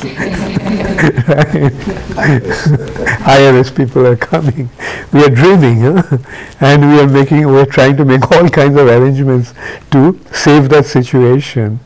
IRS 3.28 3.76
people 3.76 4.06
are 4.06 4.15
coming. 4.17 4.70
We 5.13 5.24
are 5.24 5.30
dreaming, 5.30 5.82
huh? 5.82 6.17
and 6.60 6.82
we 6.82 7.00
are 7.00 7.08
making, 7.08 7.48
we 7.48 7.60
are 7.60 7.65
trying 7.65 7.96
to 7.98 8.06
make 8.06 8.30
all 8.32 8.50
kinds 8.50 8.78
of 8.78 8.88
arrangements 8.88 9.54
to 9.91 10.20
save 10.34 10.70
that 10.70 10.86
situation. 10.86 11.80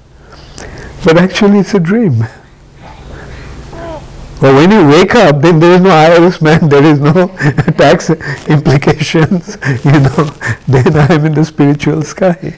But 1.03 1.17
actually, 1.17 1.60
it's 1.60 1.73
a 1.73 1.79
dream. 1.79 2.25
But 4.41 4.56
when 4.56 4.71
you 4.71 4.88
wake 4.88 5.13
up, 5.13 5.39
then 5.39 5.60
there 5.60 5.75
is 5.75 5.82
no 5.82 5.91
IRS 5.91 6.41
man, 6.41 6.67
there 6.67 6.84
is 6.84 6.99
no 6.99 7.13
tax 7.77 8.10
implications, 8.49 9.56
you 9.86 9.91
know, 9.91 10.34
then 10.67 10.97
I 10.97 11.13
am 11.13 11.27
in 11.27 11.36
the 11.36 11.45
spiritual 11.45 12.01
sky. 12.01 12.34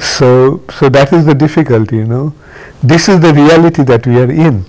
so, 0.00 0.60
so 0.76 0.88
that 0.88 1.12
is 1.12 1.26
the 1.26 1.36
difficulty, 1.36 1.98
you 1.98 2.06
know. 2.06 2.34
This 2.82 3.08
is 3.08 3.20
the 3.20 3.32
reality 3.32 3.84
that 3.84 4.04
we 4.04 4.18
are 4.18 4.30
in 4.30 4.64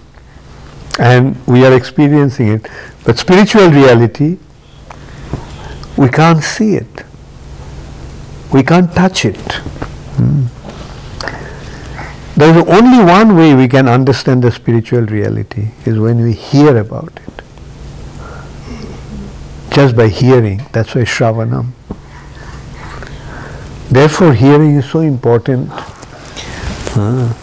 and 0.99 1.35
we 1.47 1.65
are 1.65 1.75
experiencing 1.75 2.49
it. 2.49 2.67
But 3.05 3.17
spiritual 3.17 3.71
reality, 3.71 4.37
we 5.97 6.09
can't 6.09 6.43
see 6.43 6.75
it. 6.75 7.05
We 8.53 8.61
can't 8.61 8.93
touch 8.93 9.25
it. 9.25 9.53
Hmm. 10.17 10.45
There 12.35 12.57
is 12.57 12.65
only 12.67 13.03
one 13.03 13.35
way 13.35 13.53
we 13.55 13.67
can 13.67 13.87
understand 13.87 14.43
the 14.43 14.51
spiritual 14.51 15.01
reality 15.01 15.71
is 15.85 15.99
when 15.99 16.21
we 16.23 16.33
hear 16.33 16.77
about 16.77 17.19
it. 17.27 17.43
Just 19.71 19.95
by 19.95 20.07
hearing. 20.07 20.61
That's 20.71 20.95
why 20.95 21.01
Shravanam. 21.01 21.71
Therefore, 23.89 24.33
hearing 24.33 24.75
is 24.77 24.89
so 24.89 24.99
important. 25.01 25.69
Uh, 26.95 27.33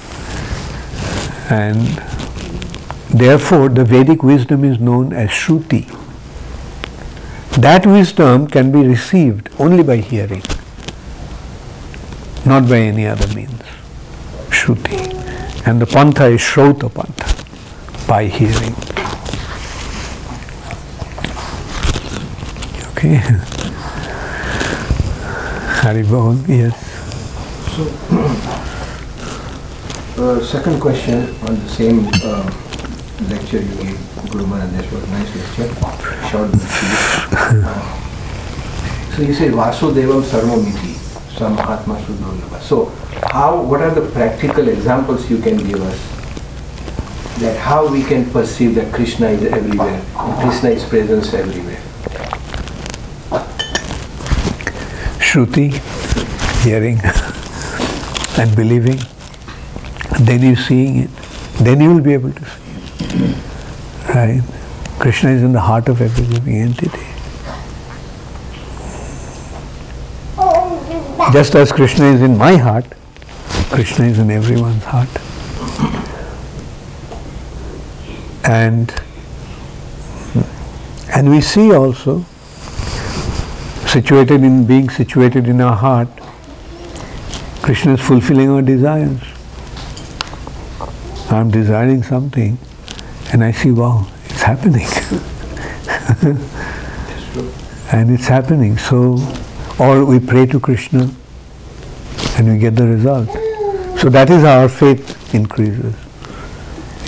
and 1.50 1.78
therefore, 3.10 3.68
the 3.68 3.84
Vedic 3.84 4.22
wisdom 4.22 4.64
is 4.64 4.78
known 4.80 5.12
as 5.12 5.28
Shruti. 5.28 5.86
That 7.60 7.86
wisdom 7.86 8.46
can 8.46 8.72
be 8.72 8.86
received 8.86 9.50
only 9.58 9.82
by 9.82 9.96
hearing, 9.98 10.42
not 12.46 12.68
by 12.68 12.78
any 12.78 13.06
other 13.06 13.26
means. 13.34 13.60
Shruti. 14.68 15.00
And 15.66 15.80
the 15.80 15.86
Pantha 15.86 16.30
is 16.30 16.40
Shrauta 16.40 16.90
Pantha, 16.90 17.26
by 18.06 18.24
hearing. 18.26 18.74
Okay. 22.92 23.16
Haribol, 25.80 26.36
yes. 26.48 26.76
So, 27.76 27.82
uh, 30.22 30.40
second 30.44 30.80
question 30.80 31.34
on 31.48 31.54
the 31.54 31.68
same 31.68 32.08
uh, 32.24 32.44
lecture 33.30 33.62
you 33.62 33.74
gave, 33.76 33.98
Guru 34.30 34.46
Maharaj, 34.46 34.70
this 34.72 34.92
was 34.92 35.02
a 35.02 35.06
nice 35.12 35.34
lecture, 35.34 35.68
short 36.28 36.50
uh, 37.32 37.74
So 39.16 39.22
you 39.22 39.32
say 39.32 39.48
Vasudevam 39.48 40.22
Sarvamiti, 40.22 40.97
Sudurlabha. 41.38 42.60
So 42.60 42.86
how, 43.32 43.62
what 43.62 43.80
are 43.80 43.90
the 43.94 44.10
practical 44.10 44.68
examples 44.68 45.30
you 45.30 45.38
can 45.38 45.56
give 45.56 45.80
us 45.82 45.98
that 47.38 47.56
how 47.56 47.86
we 47.86 48.02
can 48.02 48.28
perceive 48.30 48.74
that 48.74 48.92
Krishna 48.92 49.28
is 49.28 49.44
everywhere, 49.44 50.02
Krishna 50.40 50.70
is 50.70 50.84
presence 50.84 51.32
everywhere? 51.34 51.80
Shruti, 55.20 55.72
hearing 56.64 56.98
and 58.38 58.56
believing, 58.56 58.98
then 60.20 60.42
you're 60.42 60.56
seeing 60.56 60.98
it, 61.00 61.10
then 61.60 61.80
you 61.80 61.94
will 61.94 62.00
be 62.00 62.14
able 62.14 62.32
to 62.32 62.44
see 62.44 62.62
it. 63.14 64.14
Right? 64.14 64.42
Krishna 64.98 65.30
is 65.30 65.42
in 65.42 65.52
the 65.52 65.60
heart 65.60 65.88
of 65.88 66.00
every 66.00 66.24
living 66.24 66.56
entity. 66.56 67.07
Just 71.32 71.54
as 71.54 71.72
Krishna 71.72 72.06
is 72.06 72.22
in 72.22 72.38
my 72.38 72.56
heart, 72.56 72.86
Krishna 73.70 74.06
is 74.06 74.18
in 74.18 74.30
everyone's 74.30 74.84
heart. 74.84 75.08
And 78.44 78.94
and 81.14 81.30
we 81.30 81.40
see 81.40 81.72
also 81.72 82.24
situated 83.86 84.44
in 84.44 84.66
being 84.66 84.88
situated 84.88 85.48
in 85.48 85.60
our 85.60 85.74
heart, 85.74 86.08
Krishna 87.62 87.94
is 87.94 88.00
fulfilling 88.00 88.50
our 88.50 88.62
desires. 88.62 89.20
I'm 91.30 91.50
desiring 91.50 92.02
something 92.02 92.58
and 93.32 93.44
I 93.44 93.52
see, 93.52 93.70
wow, 93.70 94.06
it's 94.26 94.42
happening. 94.42 94.86
and 97.92 98.10
it's 98.10 98.26
happening. 98.26 98.78
So, 98.78 99.18
or 99.78 100.04
we 100.04 100.18
pray 100.18 100.46
to 100.46 100.58
Krishna 100.58 101.10
and 102.36 102.52
we 102.52 102.58
get 102.58 102.74
the 102.76 102.86
result. 102.86 103.28
So 103.98 104.08
that 104.10 104.30
is 104.30 104.42
how 104.42 104.60
our 104.60 104.68
faith 104.68 105.34
increases. 105.34 105.94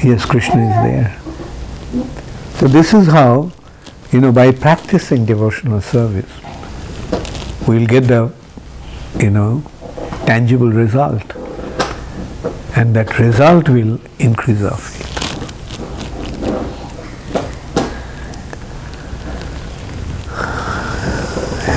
Yes, 0.02 0.24
Krishna 0.24 0.62
is 0.62 0.76
there. 0.84 1.20
So 2.58 2.68
this 2.68 2.94
is 2.94 3.06
how, 3.06 3.52
you 4.12 4.20
know, 4.20 4.32
by 4.32 4.52
practicing 4.52 5.24
devotional 5.24 5.80
service, 5.80 6.30
we'll 7.66 7.86
get 7.86 8.04
the, 8.04 8.32
you 9.18 9.30
know, 9.30 9.62
tangible 10.26 10.70
result. 10.70 11.22
And 12.76 12.94
that 12.94 13.18
result 13.18 13.68
will 13.68 14.00
increase 14.18 14.62
our 14.62 14.76
faith. 14.76 15.09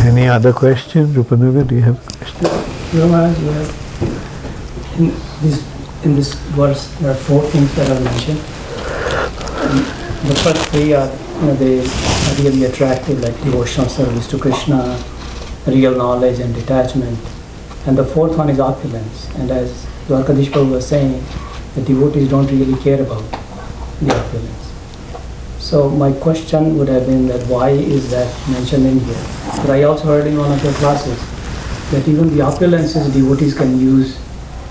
Any 0.04 0.28
other 0.28 0.52
questions? 0.52 1.16
Rupanuga, 1.16 1.66
do 1.66 1.76
you 1.76 1.82
have 1.82 1.98
a 1.98 2.18
question? 2.18 2.44
No, 2.44 3.30
you 3.40 3.48
have, 3.52 5.00
in 5.00 5.08
this, 5.42 6.04
in 6.04 6.16
this 6.18 6.34
verse, 6.60 6.94
there 7.00 7.12
are 7.12 7.16
four 7.16 7.42
things 7.44 7.74
that 7.76 7.90
are 7.90 8.02
mentioned. 8.04 8.40
And 9.72 10.30
The 10.30 10.36
first 10.36 10.70
three 10.72 10.94
are, 10.94 11.08
you 11.08 11.48
know, 11.48 11.54
they 11.56 11.80
are 11.80 12.44
really 12.44 12.66
attractive, 12.66 13.22
like 13.22 13.34
devotional 13.44 13.88
service 13.88 14.28
to 14.28 14.38
Krishna, 14.38 15.02
real 15.68 15.96
knowledge 15.96 16.40
and 16.40 16.54
detachment. 16.54 17.18
And 17.88 17.98
the 17.98 18.04
fourth 18.04 18.38
one 18.38 18.50
is 18.50 18.60
opulence. 18.60 19.34
And 19.36 19.52
as 19.52 19.86
Dwarkadish 20.08 20.48
Prabhu 20.48 20.72
was 20.72 20.86
saying, 20.86 21.24
the 21.76 21.82
devotees 21.82 22.30
don't 22.30 22.48
really 22.48 22.78
care 22.84 23.02
about 23.02 23.24
the 24.02 24.14
opulence. 24.14 24.74
So 25.60 25.90
my 25.90 26.12
question 26.12 26.78
would 26.78 26.90
have 26.90 27.06
been 27.06 27.28
that 27.28 27.48
why 27.48 27.70
is 27.70 28.12
that 28.12 28.28
mentioned 28.50 28.86
in 28.86 29.00
here? 29.00 29.43
But 29.62 29.70
I 29.70 29.84
also 29.84 30.06
heard 30.06 30.28
in 30.28 30.38
one 30.38 30.52
of 30.52 30.64
your 30.64 30.74
classes 30.74 31.20
that 31.92 32.08
even 32.08 32.36
the 32.36 32.44
opulences 32.44 33.14
devotees 33.14 33.54
can 33.54 33.80
use 33.80 34.20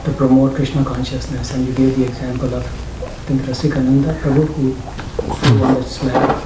to 0.04 0.12
promote 0.12 0.54
Krishna 0.54 0.84
consciousness, 0.84 1.54
and 1.54 1.66
you 1.66 1.72
gave 1.74 1.96
the 1.96 2.04
example 2.04 2.52
of 2.54 2.64
I 2.64 3.24
think 3.26 3.42
Rasikananda 3.42 4.18
Prabhu 4.20 4.46
who 4.46 5.60
won 5.60 5.74
that 5.74 5.84
slab. 5.84 6.42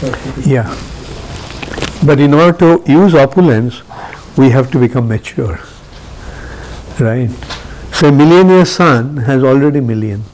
So 0.00 0.40
Yeah. 0.50 0.74
But 2.04 2.20
in 2.20 2.32
order 2.32 2.58
to 2.60 2.90
use 2.90 3.14
opulence, 3.14 3.82
we 4.36 4.48
have 4.50 4.70
to 4.70 4.78
become 4.78 5.08
mature. 5.08 5.60
Right? 6.98 7.30
So 7.92 8.10
millionaire 8.10 8.64
son 8.64 9.18
has 9.18 9.44
already 9.44 9.80
million. 9.80 10.24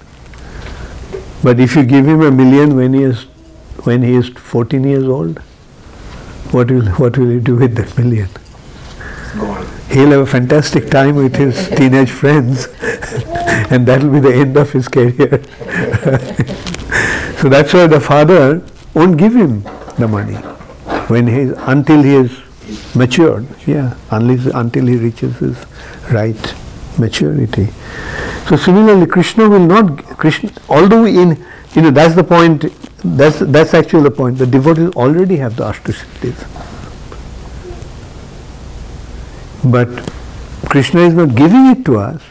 But 1.42 1.58
if 1.58 1.74
you 1.74 1.84
give 1.84 2.06
him 2.06 2.22
a 2.22 2.30
million 2.30 2.76
when 2.76 2.94
he 2.94 3.02
is 3.02 3.26
when 3.84 4.02
he 4.02 4.14
is 4.14 4.28
14 4.28 4.84
years 4.84 5.04
old, 5.04 5.40
what 6.52 6.70
will 6.70 6.86
what 7.02 7.18
will 7.18 7.30
he 7.30 7.40
do 7.40 7.56
with 7.56 7.74
that 7.76 7.96
million? 7.98 8.28
He'll 9.90 10.10
have 10.10 10.20
a 10.20 10.26
fantastic 10.26 10.90
time 10.90 11.16
with 11.16 11.36
his 11.36 11.68
teenage 11.68 12.10
friends, 12.10 12.66
and 13.70 13.86
that 13.86 14.02
will 14.02 14.12
be 14.12 14.20
the 14.20 14.34
end 14.34 14.56
of 14.56 14.72
his 14.72 14.88
career. 14.88 15.42
so 17.38 17.48
that's 17.48 17.72
why 17.72 17.86
the 17.86 18.00
father 18.00 18.62
won't 18.94 19.16
give 19.18 19.34
him 19.34 19.62
the 19.98 20.08
money 20.08 20.36
when 21.08 21.26
he 21.26 21.52
until 21.66 22.02
he 22.02 22.14
is 22.14 22.32
matured. 22.94 23.46
Yeah, 23.66 23.96
unless 24.10 24.46
until 24.46 24.86
he 24.86 24.96
reaches 24.96 25.36
his 25.38 25.64
right 26.10 26.54
maturity. 26.98 27.68
So 28.48 28.56
similarly, 28.56 29.06
Krishna 29.06 29.48
will 29.48 29.66
not 29.66 30.02
Krishna. 30.18 30.50
Although 30.68 31.04
in 31.04 31.44
you 31.74 31.82
know 31.82 31.90
that's 31.90 32.14
the 32.14 32.24
point. 32.24 32.64
That's 33.14 33.38
that's 33.38 33.72
actually 33.72 34.02
the 34.02 34.10
point. 34.10 34.38
The 34.38 34.46
devotees 34.46 34.90
already 34.96 35.36
have 35.36 35.56
the 35.56 35.64
Ashtasiddhis. 35.64 36.40
But 39.70 39.88
Krishna 40.68 41.02
is 41.02 41.14
not 41.14 41.34
giving 41.34 41.66
it 41.66 41.84
to 41.84 41.98
us 41.98 42.22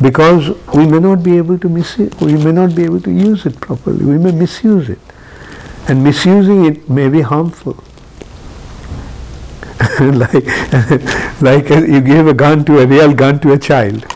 because 0.00 0.48
we 0.74 0.86
may 0.86 0.98
not 0.98 1.22
be 1.22 1.36
able 1.36 1.58
to 1.58 1.68
miss 1.68 1.98
it, 1.98 2.18
we 2.20 2.32
may 2.32 2.52
not 2.52 2.74
be 2.74 2.84
able 2.84 3.00
to 3.02 3.10
use 3.10 3.44
it 3.44 3.60
properly, 3.60 4.04
we 4.04 4.16
may 4.16 4.32
misuse 4.32 4.88
it. 4.88 4.98
And 5.88 6.02
misusing 6.02 6.64
it 6.64 6.88
may 6.88 7.08
be 7.08 7.20
harmful. 7.20 7.82
like, 10.00 10.32
like 11.42 11.68
you 11.68 12.00
give 12.00 12.26
a 12.26 12.34
gun 12.34 12.64
to 12.64 12.78
a 12.78 12.86
real 12.86 13.12
gun 13.12 13.38
to 13.40 13.52
a 13.52 13.58
child 13.58 14.06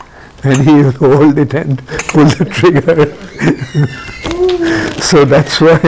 and 0.43 0.63
he 0.63 0.73
will 0.73 0.91
hold 0.91 1.37
it 1.37 1.53
and 1.53 1.77
pull 1.87 2.25
the 2.25 2.45
trigger. 2.45 4.11
so 5.09 5.25
that's 5.25 5.59
why 5.61 5.79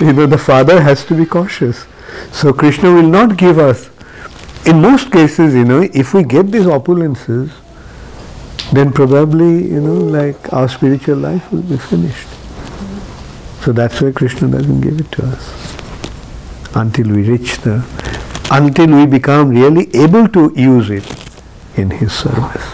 you 0.00 0.12
know 0.12 0.26
the 0.26 0.38
father 0.38 0.80
has 0.80 1.04
to 1.06 1.14
be 1.14 1.26
cautious. 1.26 1.86
So 2.32 2.52
Krishna 2.52 2.92
will 2.92 3.08
not 3.08 3.36
give 3.36 3.58
us 3.58 3.90
in 4.66 4.80
most 4.80 5.12
cases, 5.12 5.54
you 5.54 5.64
know, 5.64 5.82
if 5.92 6.14
we 6.14 6.22
get 6.24 6.50
these 6.50 6.64
opulences, 6.64 7.52
then 8.72 8.92
probably, 8.92 9.68
you 9.68 9.80
know, 9.80 9.94
like 9.94 10.52
our 10.52 10.68
spiritual 10.68 11.16
life 11.16 11.52
will 11.52 11.62
be 11.62 11.76
finished. 11.76 12.28
So 13.62 13.72
that's 13.72 14.00
why 14.00 14.12
Krishna 14.12 14.48
doesn't 14.48 14.80
give 14.80 15.00
it 15.00 15.12
to 15.12 15.26
us 15.26 15.76
until 16.74 17.08
we 17.08 17.28
reach 17.28 17.58
the, 17.58 17.84
until 18.50 18.96
we 18.96 19.06
become 19.06 19.50
really 19.50 19.94
able 19.94 20.28
to 20.28 20.52
use 20.56 20.90
it 20.90 21.04
in 21.76 21.90
His 21.90 22.12
service. 22.12 22.64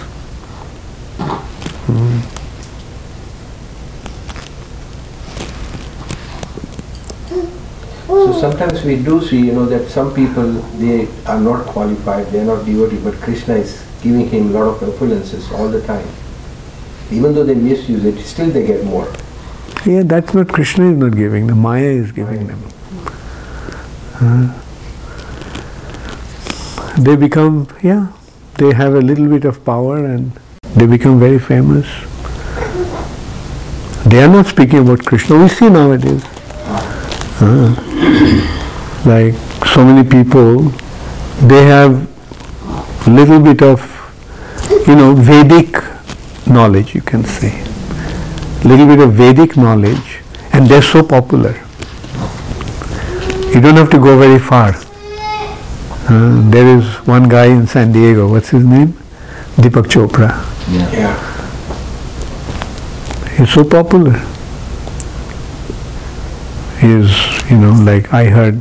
Hmm. 1.86 2.39
So 8.30 8.38
sometimes 8.42 8.84
we 8.84 8.94
do 8.94 9.20
see, 9.20 9.46
you 9.46 9.52
know, 9.52 9.66
that 9.66 9.88
some 9.88 10.14
people 10.14 10.52
they 10.78 11.08
are 11.26 11.40
not 11.40 11.66
qualified, 11.66 12.26
they 12.26 12.38
are 12.38 12.44
not 12.44 12.64
devotee, 12.64 13.00
but 13.02 13.14
Krishna 13.14 13.54
is 13.54 13.84
giving 14.02 14.28
him 14.28 14.54
a 14.54 14.60
lot 14.60 14.68
of 14.68 14.88
opulences 14.88 15.50
all 15.50 15.68
the 15.68 15.84
time. 15.84 16.06
Even 17.10 17.34
though 17.34 17.42
they 17.42 17.56
misuse 17.56 18.04
it, 18.04 18.22
still 18.22 18.48
they 18.48 18.64
get 18.64 18.84
more. 18.84 19.12
Yeah, 19.84 20.04
that's 20.04 20.32
not 20.32 20.46
Krishna 20.46 20.92
is 20.92 20.96
not 20.98 21.16
giving 21.16 21.48
them, 21.48 21.58
Maya 21.58 21.82
is 21.82 22.12
giving 22.12 22.46
them. 22.46 22.62
Uh, 24.20 24.62
they 27.00 27.16
become, 27.16 27.66
yeah, 27.82 28.12
they 28.58 28.72
have 28.72 28.94
a 28.94 29.00
little 29.00 29.26
bit 29.26 29.44
of 29.44 29.64
power 29.64 30.04
and 30.04 30.30
they 30.76 30.86
become 30.86 31.18
very 31.18 31.40
famous. 31.40 31.88
They 34.06 34.22
are 34.22 34.28
not 34.28 34.46
speaking 34.46 34.78
about 34.78 35.04
Krishna. 35.04 35.36
We 35.36 35.48
see 35.48 35.68
nowadays. 35.68 36.24
Uh, 37.42 37.89
like 39.06 39.34
so 39.66 39.84
many 39.84 40.08
people, 40.08 40.70
they 41.46 41.64
have 41.64 42.08
little 43.06 43.40
bit 43.40 43.62
of, 43.62 43.80
you 44.86 44.94
know, 44.94 45.14
Vedic 45.14 45.76
knowledge, 46.46 46.94
you 46.94 47.02
can 47.02 47.24
say 47.24 47.70
little 48.64 48.86
bit 48.86 48.98
of 49.00 49.12
Vedic 49.14 49.56
knowledge 49.56 50.20
and 50.52 50.66
they're 50.66 50.82
so 50.82 51.02
popular. 51.02 51.52
You 53.54 53.60
don't 53.60 53.76
have 53.76 53.90
to 53.90 53.98
go 53.98 54.18
very 54.18 54.38
far. 54.38 54.74
Uh, 56.08 56.50
there 56.50 56.78
is 56.78 56.84
one 57.06 57.28
guy 57.28 57.46
in 57.46 57.66
San 57.66 57.92
Diego, 57.92 58.30
what's 58.30 58.50
his 58.50 58.64
name? 58.64 58.92
Deepak 59.56 59.86
Chopra. 59.86 60.28
Yeah. 60.68 61.16
He's 63.36 63.52
so 63.52 63.64
popular. 63.64 64.29
Is, 66.82 67.10
you 67.50 67.58
know, 67.58 67.72
like 67.72 68.12
I 68.12 68.24
heard 68.24 68.56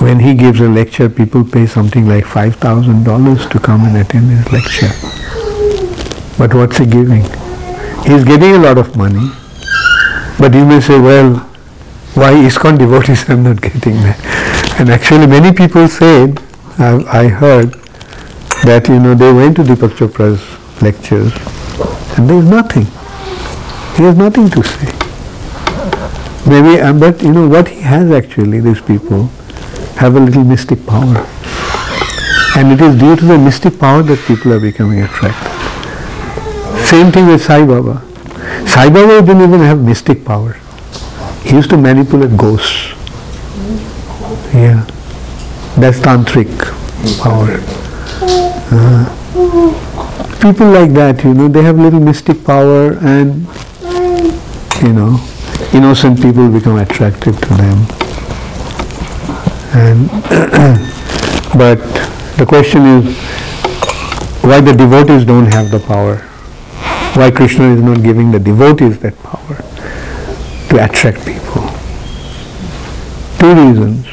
when 0.00 0.18
he 0.18 0.34
gives 0.34 0.60
a 0.60 0.68
lecture, 0.68 1.08
people 1.08 1.44
pay 1.44 1.66
something 1.66 2.08
like 2.08 2.24
$5,000 2.24 3.50
to 3.50 3.58
come 3.60 3.84
and 3.84 3.96
attend 3.96 4.30
his 4.30 4.50
lecture. 4.52 4.90
But 6.36 6.54
what's 6.54 6.78
he 6.78 6.86
giving? 6.86 7.22
He's 8.04 8.24
getting 8.24 8.56
a 8.56 8.58
lot 8.58 8.78
of 8.78 8.96
money, 8.96 9.30
but 10.40 10.52
you 10.54 10.64
may 10.64 10.80
say, 10.80 10.98
well, 10.98 11.36
why 12.14 12.32
ISKCON 12.32 12.78
devotees 12.78 13.28
are 13.30 13.36
not 13.36 13.60
getting 13.60 13.94
that? 14.02 14.18
And 14.80 14.90
actually 14.90 15.28
many 15.28 15.52
people 15.52 15.86
said, 15.86 16.42
I, 16.78 17.24
I 17.24 17.28
heard, 17.28 17.74
that 18.64 18.88
you 18.88 18.98
know 18.98 19.14
they 19.14 19.32
went 19.32 19.56
to 19.56 19.62
Deepak 19.62 19.90
Chopra's 19.98 20.40
lectures 20.82 21.32
and 22.16 22.28
there 22.28 22.38
is 22.38 22.48
nothing. 22.48 22.84
He 23.96 24.04
has 24.04 24.16
nothing 24.16 24.48
to 24.50 24.62
say. 24.62 25.01
Maybe, 26.52 26.78
uh, 26.82 26.92
but 26.92 27.22
you 27.22 27.32
know 27.32 27.48
what 27.48 27.68
he 27.68 27.80
has 27.80 28.10
actually, 28.10 28.60
these 28.60 28.82
people 28.82 29.28
have 29.96 30.16
a 30.16 30.20
little 30.20 30.44
mystic 30.44 30.84
power. 30.86 31.26
And 32.54 32.72
it 32.72 32.80
is 32.82 32.98
due 33.00 33.16
to 33.16 33.24
the 33.24 33.38
mystic 33.38 33.78
power 33.78 34.02
that 34.02 34.18
people 34.26 34.52
are 34.52 34.60
becoming 34.60 35.00
attracted. 35.00 35.50
Same 36.84 37.10
thing 37.10 37.26
with 37.26 37.42
Sai 37.42 37.64
Baba. 37.64 38.02
Sai 38.66 38.90
Baba 38.90 39.24
didn't 39.26 39.40
even 39.40 39.60
have 39.60 39.80
mystic 39.80 40.26
power. 40.26 40.58
He 41.42 41.54
used 41.56 41.70
to 41.70 41.78
manipulate 41.78 42.36
ghosts. 42.36 42.92
Yeah. 44.52 44.84
That's 45.78 46.00
tantric 46.00 46.52
power. 47.22 47.62
Uh, 48.74 49.08
people 50.42 50.66
like 50.66 50.92
that, 50.92 51.24
you 51.24 51.32
know, 51.32 51.48
they 51.48 51.62
have 51.62 51.78
little 51.78 52.00
mystic 52.00 52.44
power 52.44 52.98
and, 53.00 53.46
you 54.82 54.92
know, 54.92 55.18
innocent 55.74 56.20
people 56.20 56.50
become 56.50 56.76
attracted 56.78 57.34
to 57.34 57.48
them. 57.54 57.78
And 59.74 60.10
but 61.58 61.78
the 62.36 62.44
question 62.46 62.82
is 62.86 63.16
why 64.42 64.60
the 64.60 64.72
devotees 64.72 65.24
don't 65.24 65.46
have 65.52 65.70
the 65.70 65.78
power? 65.78 66.16
Why 67.14 67.30
Krishna 67.30 67.74
is 67.74 67.80
not 67.80 68.02
giving 68.02 68.30
the 68.30 68.40
devotees 68.40 68.98
that 69.00 69.16
power 69.22 69.56
to 70.68 70.84
attract 70.84 71.24
people? 71.26 71.62
Two 73.38 73.54
reasons. 73.54 74.06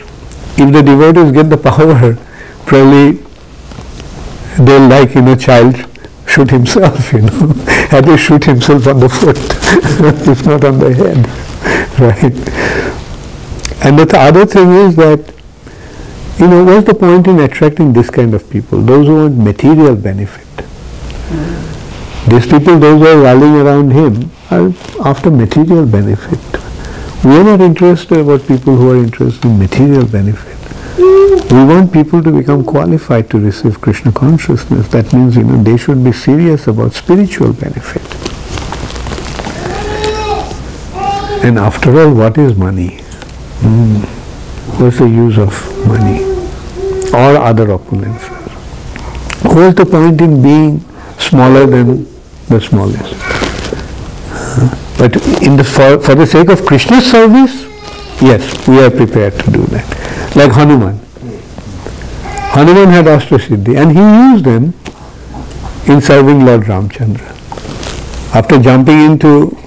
If 0.58 0.74
the 0.74 0.84
devotees 0.84 1.32
get 1.32 1.50
the 1.50 1.58
power, 1.70 2.16
probably 2.66 3.24
they'll 4.64 4.88
like, 4.90 5.16
you 5.16 5.22
know, 5.22 5.36
child 5.36 5.76
shoot 6.30 6.50
himself, 6.52 7.12
you 7.12 7.22
know, 7.22 7.54
at 7.92 8.06
least 8.06 8.24
shoot 8.24 8.44
himself 8.44 8.88
on 8.88 9.00
the 9.00 9.10
foot, 9.10 9.38
if 10.28 10.46
not 10.46 10.64
on 10.64 10.78
the 10.78 10.94
head, 10.94 11.28
right? 12.00 12.38
And 13.84 13.98
the 13.98 14.18
other 14.18 14.46
thing 14.46 14.72
is 14.72 14.96
that, 14.96 15.34
you 16.40 16.48
know, 16.48 16.64
what's 16.64 16.86
the 16.86 16.94
point 16.94 17.28
in 17.28 17.40
attracting 17.40 17.94
this 17.94 18.10
kind 18.10 18.34
of 18.34 18.50
people? 18.50 18.82
Those 18.82 19.08
who 19.08 19.16
want 19.16 19.38
material 19.38 19.96
benefit. 19.96 20.46
These 22.30 22.46
people, 22.46 22.78
those 22.80 23.02
who 23.02 23.08
are 23.08 23.24
rallying 23.24 23.56
around 23.56 23.92
him, 23.92 24.32
are 24.52 24.72
after 25.06 25.32
material 25.32 25.86
benefit. 25.86 26.40
We 27.26 27.32
are 27.38 27.44
not 27.44 27.62
interested 27.62 28.20
about 28.20 28.48
people 28.48 28.76
who 28.76 28.92
are 28.92 28.98
interested 28.98 29.46
in 29.46 29.58
material 29.58 30.06
benefit. 30.06 30.58
We 31.00 31.64
want 31.64 31.94
people 31.94 32.22
to 32.22 32.32
become 32.32 32.66
qualified 32.66 33.30
to 33.30 33.40
receive 33.40 33.80
Krishna 33.80 34.12
consciousness. 34.12 34.90
That 34.90 35.14
means, 35.14 35.38
you 35.38 35.46
know, 35.46 35.64
they 35.64 35.78
should 35.78 36.04
be 36.04 36.12
serious 36.12 36.68
about 36.68 36.92
spiritual 36.92 37.54
benefit. 37.54 38.04
And 41.42 41.58
after 41.58 41.98
all, 42.02 42.14
what 42.14 42.38
is 42.38 42.58
money? 42.58 43.00
Hmm. 43.62 43.96
What's 44.82 45.00
the 45.00 45.08
use 45.08 45.38
of 45.38 45.54
money 45.88 46.20
or 47.14 47.38
other 47.38 47.68
opulences? 47.68 48.28
What's 49.56 49.78
the 49.78 49.86
point 49.86 50.20
in 50.20 50.42
being 50.42 50.82
smaller 51.18 51.66
than 51.66 52.04
the 52.50 52.60
smallest? 52.60 53.16
But 55.00 55.16
in 55.42 55.56
the 55.56 55.64
for, 55.64 55.98
for 56.02 56.14
the 56.14 56.28
sake 56.28 56.50
of 56.50 56.66
Krishna's 56.66 57.10
service, 57.10 57.64
yes, 58.22 58.68
we 58.68 58.84
are 58.84 58.92
prepared 58.92 59.40
to 59.40 59.52
do 59.52 59.64
that. 59.68 59.99
Like 60.36 60.52
Hanuman. 60.52 61.00
Hanuman 62.54 62.90
had 62.90 63.06
Ashta-Siddhi 63.06 63.76
and 63.78 63.92
he 63.92 64.00
used 64.34 64.46
them 64.46 64.74
in 65.92 66.02
serving 66.02 66.46
Lord 66.46 66.62
Ramchandra. 66.62 67.36
After 68.36 68.60
jumping 68.60 69.00
into, 69.00 69.58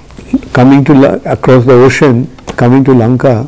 coming 0.53 0.83
to, 0.85 1.21
across 1.29 1.65
the 1.65 1.73
ocean, 1.73 2.33
coming 2.55 2.83
to 2.85 2.93
Lanka, 2.93 3.43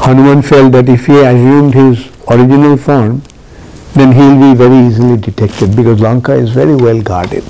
Hanuman 0.00 0.42
felt 0.42 0.72
that 0.72 0.88
if 0.88 1.06
he 1.06 1.18
assumed 1.20 1.74
his 1.74 2.08
original 2.30 2.76
form, 2.76 3.22
then 3.94 4.12
he 4.12 4.20
will 4.20 4.52
be 4.52 4.58
very 4.58 4.86
easily 4.86 5.18
detected 5.18 5.76
because 5.76 6.00
Lanka 6.00 6.32
is 6.32 6.50
very 6.50 6.74
well 6.76 7.00
guarded. 7.02 7.44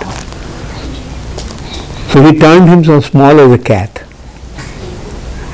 So 2.11 2.22
he 2.22 2.38
turned 2.38 2.68
himself 2.68 3.04
small 3.06 3.38
as 3.38 3.52
a 3.52 3.59
cat 3.59 4.02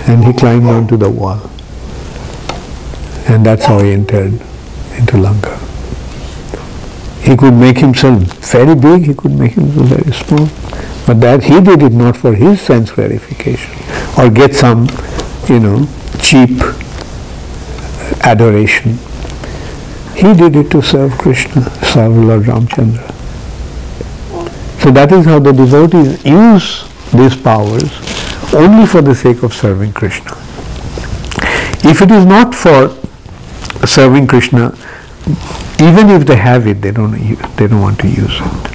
and 0.06 0.24
he 0.24 0.32
climbed 0.32 0.66
onto 0.66 0.96
the 0.96 1.10
wall. 1.10 1.50
And 3.26 3.44
that's 3.44 3.64
how 3.64 3.80
he 3.80 3.92
entered 3.92 4.40
into 4.96 5.16
Lanka. 5.16 5.58
He 7.22 7.36
could 7.36 7.54
make 7.54 7.78
himself 7.78 8.22
very 8.52 8.74
big, 8.74 9.06
he 9.06 9.14
could 9.14 9.32
make 9.32 9.52
himself 9.52 9.88
very 9.88 10.12
small. 10.12 10.48
But 11.06 11.20
that 11.20 11.44
he 11.44 11.60
did 11.60 11.82
it 11.82 11.92
not 11.92 12.16
for 12.16 12.34
his 12.34 12.60
sense 12.60 12.90
gratification 12.90 13.74
or 14.18 14.30
get 14.30 14.54
some, 14.54 14.88
you 15.48 15.60
know, 15.60 15.88
cheap 16.20 16.50
adoration. 18.20 18.98
He 20.14 20.32
did 20.34 20.56
it 20.56 20.70
to 20.70 20.82
serve 20.82 21.12
Krishna, 21.18 21.62
serve 21.84 22.16
Lord 22.16 22.42
Ramchandra. 22.42 23.10
So 24.82 24.90
that 24.90 25.12
is 25.12 25.24
how 25.24 25.38
the 25.38 25.52
devotees 25.52 26.24
use 26.24 26.84
these 27.10 27.36
powers 27.36 27.90
only 28.54 28.86
for 28.86 29.00
the 29.00 29.14
sake 29.14 29.42
of 29.42 29.54
serving 29.54 29.92
Krishna. 29.94 30.32
If 31.88 32.02
it 32.02 32.10
is 32.10 32.24
not 32.24 32.54
for 32.54 32.94
serving 33.86 34.26
Krishna, 34.26 34.74
even 35.80 36.10
if 36.10 36.26
they 36.26 36.36
have 36.36 36.66
it, 36.66 36.80
they 36.82 36.90
don't 36.90 37.12
they 37.56 37.66
don't 37.66 37.80
want 37.80 37.98
to 38.00 38.08
use 38.08 38.40
it. 38.40 38.70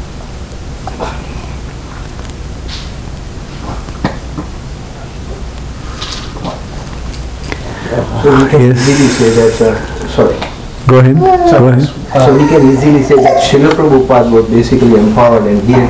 So 8.21 8.35
we 8.43 8.49
can 8.49 8.61
Yes. 8.61 8.87
easily 8.89 9.07
say 9.07 9.29
that, 9.39 9.61
uh, 9.61 10.07
sorry. 10.09 10.35
Go 10.87 10.99
ahead. 10.99 11.15
Go 11.17 11.67
ahead. 11.67 11.87
So 12.13 12.37
we 12.37 12.47
can 12.47 12.69
easily 12.71 13.03
say 13.03 13.15
that 13.15 13.43
Srila 13.43 13.71
Prabhupada 13.71 14.31
was 14.31 14.45
basically 14.49 14.93
empowered 14.99 15.43
and 15.43 15.61
he 15.63 15.73
had, 15.73 15.89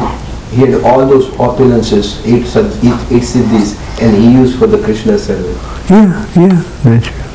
he 0.51 0.61
had 0.61 0.81
all 0.83 1.05
those 1.07 1.27
opulences, 1.39 2.21
eight, 2.25 2.45
sad- 2.45 2.71
eight, 2.83 2.99
eight 3.11 3.23
siddhis, 3.23 3.75
and 4.01 4.15
he 4.15 4.31
used 4.31 4.57
for 4.59 4.67
the 4.67 4.77
Krishna 4.83 5.17
service. 5.17 5.57
Yeah, 5.89 6.25
yeah, 6.35 6.63
naturally. 6.83 7.25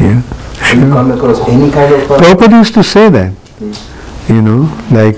Yeah, 0.00 0.22
Have 0.64 0.78
you 0.78 0.90
come 0.90 1.10
across 1.10 1.40
any 1.46 1.70
kind 1.70 1.92
of... 1.92 2.08
Prabhupada 2.08 2.58
used 2.58 2.72
to 2.74 2.82
say 2.82 3.10
that, 3.10 3.32
you 4.30 4.40
know, 4.40 4.64
like 4.90 5.16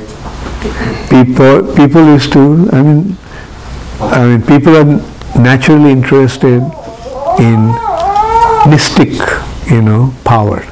people, 1.08 1.72
people 1.76 2.04
used 2.06 2.32
to, 2.32 2.68
I 2.72 2.82
mean, 2.82 3.16
I 4.00 4.26
mean, 4.26 4.42
people 4.42 4.76
are 4.76 4.84
naturally 5.40 5.92
interested 5.92 6.62
in 7.38 7.70
mystic, 8.68 9.12
you 9.70 9.82
know, 9.82 10.12
power. 10.24 10.64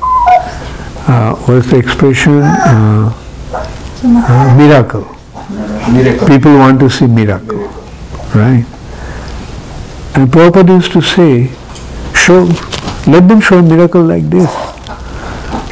Uh, 1.07 1.37
what's 1.47 1.71
the 1.71 1.79
expression? 1.79 2.43
Uh, 2.43 3.15
uh, 4.03 4.55
miracle. 4.59 5.07
miracle? 5.93 6.27
People 6.27 6.59
want 6.59 6.81
to 6.81 6.91
see 6.91 7.07
miracle, 7.07 7.69
right? 8.35 8.67
And 10.17 10.29
Prabhupada 10.33 10.71
used 10.71 10.93
to 10.93 11.01
say, 11.01 11.51
show, 12.15 12.47
let 13.07 13.29
them 13.29 13.41
show 13.41 13.59
a 13.59 13.63
miracle 13.63 14.03
like 14.03 14.29
this. 14.31 14.51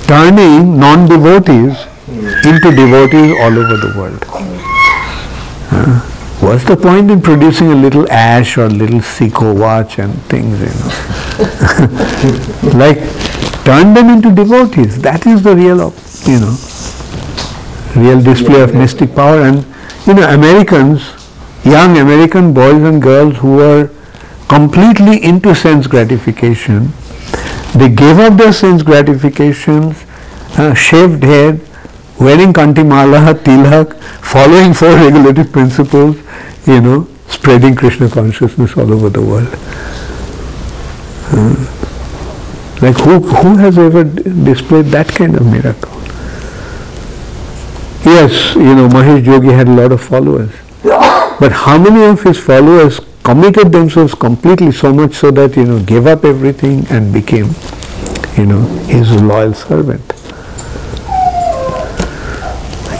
Turning 0.07 0.79
non-devotees 0.79 1.87
into 2.45 2.71
devotees 2.71 3.37
all 3.41 3.59
over 3.59 3.77
the 3.77 3.93
world. 3.97 4.25
What's 6.41 6.65
the 6.65 6.77
point 6.77 7.11
in 7.11 7.21
producing 7.21 7.73
a 7.73 7.75
little 7.75 8.11
ash 8.11 8.57
or 8.57 8.69
little 8.69 9.01
Seiko 9.01 9.59
watch 9.59 9.99
and 9.99 10.15
things, 10.31 10.61
you 10.61 10.67
know? 10.67 10.91
like, 12.79 12.99
turn 13.65 13.93
them 13.93 14.09
into 14.09 14.33
devotees. 14.33 15.03
That 15.03 15.27
is 15.27 15.43
the 15.43 15.55
real, 15.55 15.93
you 16.25 16.41
know, 16.41 16.57
real 17.97 18.23
display 18.23 18.63
of 18.63 18.73
mystic 18.75 19.15
power. 19.15 19.43
And, 19.43 19.67
you 20.07 20.15
know, 20.15 20.29
Americans, 20.33 21.13
young 21.65 21.99
American 21.99 22.55
boys 22.55 22.83
and 22.83 23.03
girls 23.03 23.37
who 23.39 23.61
are 23.61 23.91
completely 24.49 25.23
into 25.23 25.55
sense 25.55 25.87
gratification, 25.87 26.93
they 27.79 27.89
gave 27.89 28.19
up 28.19 28.37
their 28.37 28.53
sense 28.53 28.83
gratifications, 28.83 30.05
uh, 30.59 30.75
shaved 30.75 31.23
head, 31.23 31.61
wearing 32.19 32.53
kantimala, 32.53 33.35
tilak, 33.45 33.95
following 34.23 34.75
four 34.75 34.89
regulative 35.05 35.53
principles, 35.53 36.17
you 36.67 36.81
know, 36.81 37.09
spreading 37.29 37.75
Krishna 37.75 38.09
consciousness 38.09 38.77
all 38.77 38.93
over 38.93 39.09
the 39.09 39.21
world. 39.21 39.49
Uh, 41.31 41.79
like 42.81 42.97
who, 42.97 43.21
who 43.21 43.57
has 43.57 43.77
ever 43.77 44.05
displayed 44.05 44.87
that 44.87 45.09
kind 45.09 45.37
of 45.37 45.47
miracle? 45.47 45.93
Yes, 48.05 48.55
you 48.55 48.75
know, 48.75 48.89
Mahesh 48.89 49.27
Yogi 49.27 49.49
had 49.49 49.69
a 49.69 49.73
lot 49.73 49.93
of 49.93 50.01
followers. 50.01 50.51
But 51.41 51.53
how 51.53 51.79
many 51.79 52.05
of 52.05 52.23
his 52.23 52.37
followers 52.37 52.99
committed 53.29 53.71
themselves 53.71 54.15
completely 54.15 54.73
so 54.73 54.91
much 54.91 55.15
so 55.15 55.31
that, 55.31 55.55
you 55.55 55.65
know, 55.67 55.79
gave 55.85 56.07
up 56.07 56.25
everything 56.25 56.87
and 56.89 57.13
became, 57.13 57.51
you 58.39 58.47
know, 58.47 58.63
his 58.89 59.11
loyal 59.21 59.53
servant? 59.53 60.01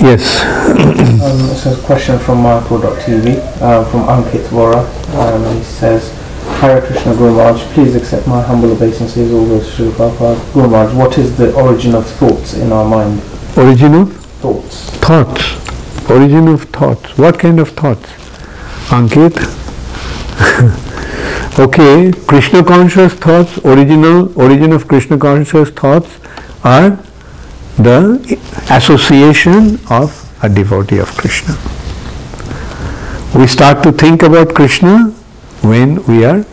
Yes. 0.05 0.45
Um, 0.69 1.39
this 1.49 1.65
is 1.65 1.79
a 1.79 1.87
question 1.87 2.19
from 2.19 2.43
Mayapur.tv 2.43 3.39
uh, 3.63 3.85
from 3.91 4.03
Ankit 4.03 4.45
Vora. 4.49 4.85
Um, 5.17 5.57
he 5.57 5.63
says, 5.65 6.13
Hare 6.61 6.83
Krishna 6.83 7.15
Guru 7.17 7.35
Maharaj, 7.35 7.63
please 7.73 7.97
accept 7.97 8.29
my 8.29 8.43
humble 8.43 8.73
obeisances 8.73 9.33
over 9.33 9.65
Sri 9.65 9.87
Prabhupada. 9.89 10.53
Guru 10.53 10.69
Maharaj, 10.69 10.95
what 10.95 11.17
is 11.17 11.39
the 11.39 11.55
origin 11.55 11.95
of 11.95 12.07
thoughts 12.07 12.53
in 12.53 12.71
our 12.71 12.87
mind? 12.87 13.23
Origin 13.57 13.95
of 13.95 14.15
Thoughts. 14.43 14.91
thoughts. 15.01 16.11
Origin 16.11 16.49
of 16.49 16.65
thoughts. 16.65 17.17
What 17.17 17.39
kind 17.39 17.59
of 17.61 17.71
thoughts? 17.71 18.11
Ankit? 18.91 19.68
okay, 21.59 22.13
Krishna 22.27 22.63
conscious 22.65 23.13
thoughts, 23.15 23.59
original, 23.65 24.33
origin 24.41 24.73
of 24.73 24.87
Krishna 24.87 25.19
conscious 25.19 25.71
thoughts 25.71 26.19
are 26.65 26.99
the 27.77 28.39
association 28.71 29.79
of 29.91 30.15
a 30.43 30.49
devotee 30.49 30.99
of 30.99 31.09
Krishna. 31.17 31.55
We 33.39 33.47
start 33.47 33.83
to 33.85 33.93
think 33.93 34.23
about 34.23 34.55
Krishna 34.55 35.11
when 35.63 36.03
we 36.07 36.25
are 36.25 36.45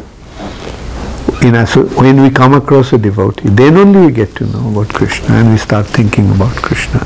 in 1.42 1.56
asso- 1.56 1.86
when 2.02 2.22
we 2.22 2.30
come 2.30 2.54
across 2.54 2.94
a 2.94 2.98
devotee. 2.98 3.50
Then 3.50 3.78
only 3.78 4.08
we 4.08 4.12
get 4.12 4.36
to 4.38 4.46
know 4.48 4.70
about 4.70 4.94
Krishna 4.94 5.36
and 5.36 5.52
we 5.52 5.58
start 5.58 5.86
thinking 5.86 6.30
about 6.32 6.56
Krishna. 6.56 7.06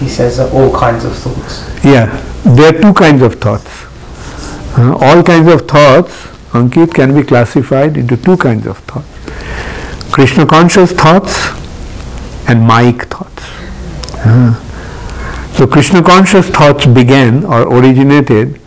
He 0.00 0.08
says 0.08 0.38
all 0.38 0.70
kinds 0.78 1.04
of 1.04 1.16
thoughts. 1.16 1.64
Yeah, 1.84 2.06
there 2.44 2.74
are 2.74 2.78
two 2.80 2.92
kinds 2.92 3.22
of 3.22 3.36
thoughts. 3.36 3.70
Uh, 4.76 4.96
all 5.00 5.22
kinds 5.22 5.52
of 5.52 5.68
thoughts, 5.68 6.26
Ankit, 6.52 6.92
can 6.92 7.14
be 7.14 7.22
classified 7.22 7.96
into 7.96 8.16
two 8.16 8.36
kinds 8.36 8.66
of 8.66 8.78
thoughts. 8.78 9.08
Krishna 10.12 10.46
conscious 10.46 10.92
thoughts 10.92 11.48
and 12.48 12.68
Mayic 12.68 13.06
thoughts. 13.06 13.44
Uh, 14.26 14.54
so 15.52 15.66
Krishna 15.66 16.02
conscious 16.02 16.48
thoughts 16.48 16.86
began 16.86 17.44
or 17.44 17.62
originated 17.78 18.60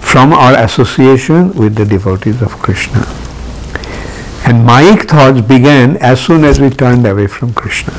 from 0.00 0.32
our 0.32 0.54
association 0.54 1.52
with 1.52 1.74
the 1.74 1.84
devotees 1.84 2.40
of 2.40 2.52
Krishna. 2.52 3.00
And 4.44 4.66
Mayic 4.66 5.08
thoughts 5.08 5.40
began 5.40 5.96
as 5.98 6.20
soon 6.20 6.44
as 6.44 6.60
we 6.60 6.70
turned 6.70 7.06
away 7.06 7.26
from 7.26 7.52
Krishna. 7.52 7.92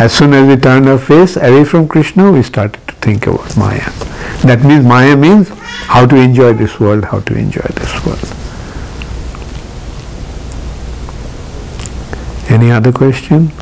As 0.00 0.12
soon 0.12 0.32
as 0.34 0.46
we 0.48 0.56
turned 0.56 0.88
our 0.88 0.98
face 0.98 1.36
away 1.36 1.64
from 1.64 1.86
Krishna, 1.86 2.32
we 2.32 2.42
started 2.42 2.83
think 3.04 3.26
about 3.26 3.56
Maya. 3.56 3.90
That 4.48 4.64
means 4.64 4.84
Maya 4.84 5.14
means 5.16 5.48
how 5.92 6.06
to 6.06 6.16
enjoy 6.16 6.54
this 6.54 6.80
world, 6.80 7.04
how 7.04 7.20
to 7.20 7.34
enjoy 7.36 7.68
this 7.80 7.92
world. 8.04 8.24
Any 12.50 12.70
other 12.70 12.92
question? 12.92 13.48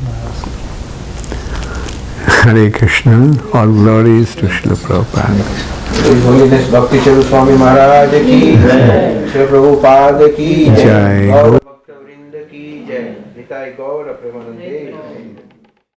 Hare 2.43 2.71
Krishna. 2.71 3.17
All 3.53 3.67
glories 3.67 4.35
to 4.35 4.47
Srila 4.47 4.77
Prabhupada. 4.85 5.43
His 6.05 6.23
Holiness 6.23 6.71
Bhakti 6.71 6.97
Charu 6.99 7.23
Swami 7.29 7.57
Maharaj 7.57 8.11
ki 8.11 8.39
jai, 8.63 9.27
Shri 9.31 9.45
Prabhupada 9.51 10.35
ki 10.35 10.49
Jai. 10.65 10.83
jai, 10.83 11.19
Gaur 11.27 11.59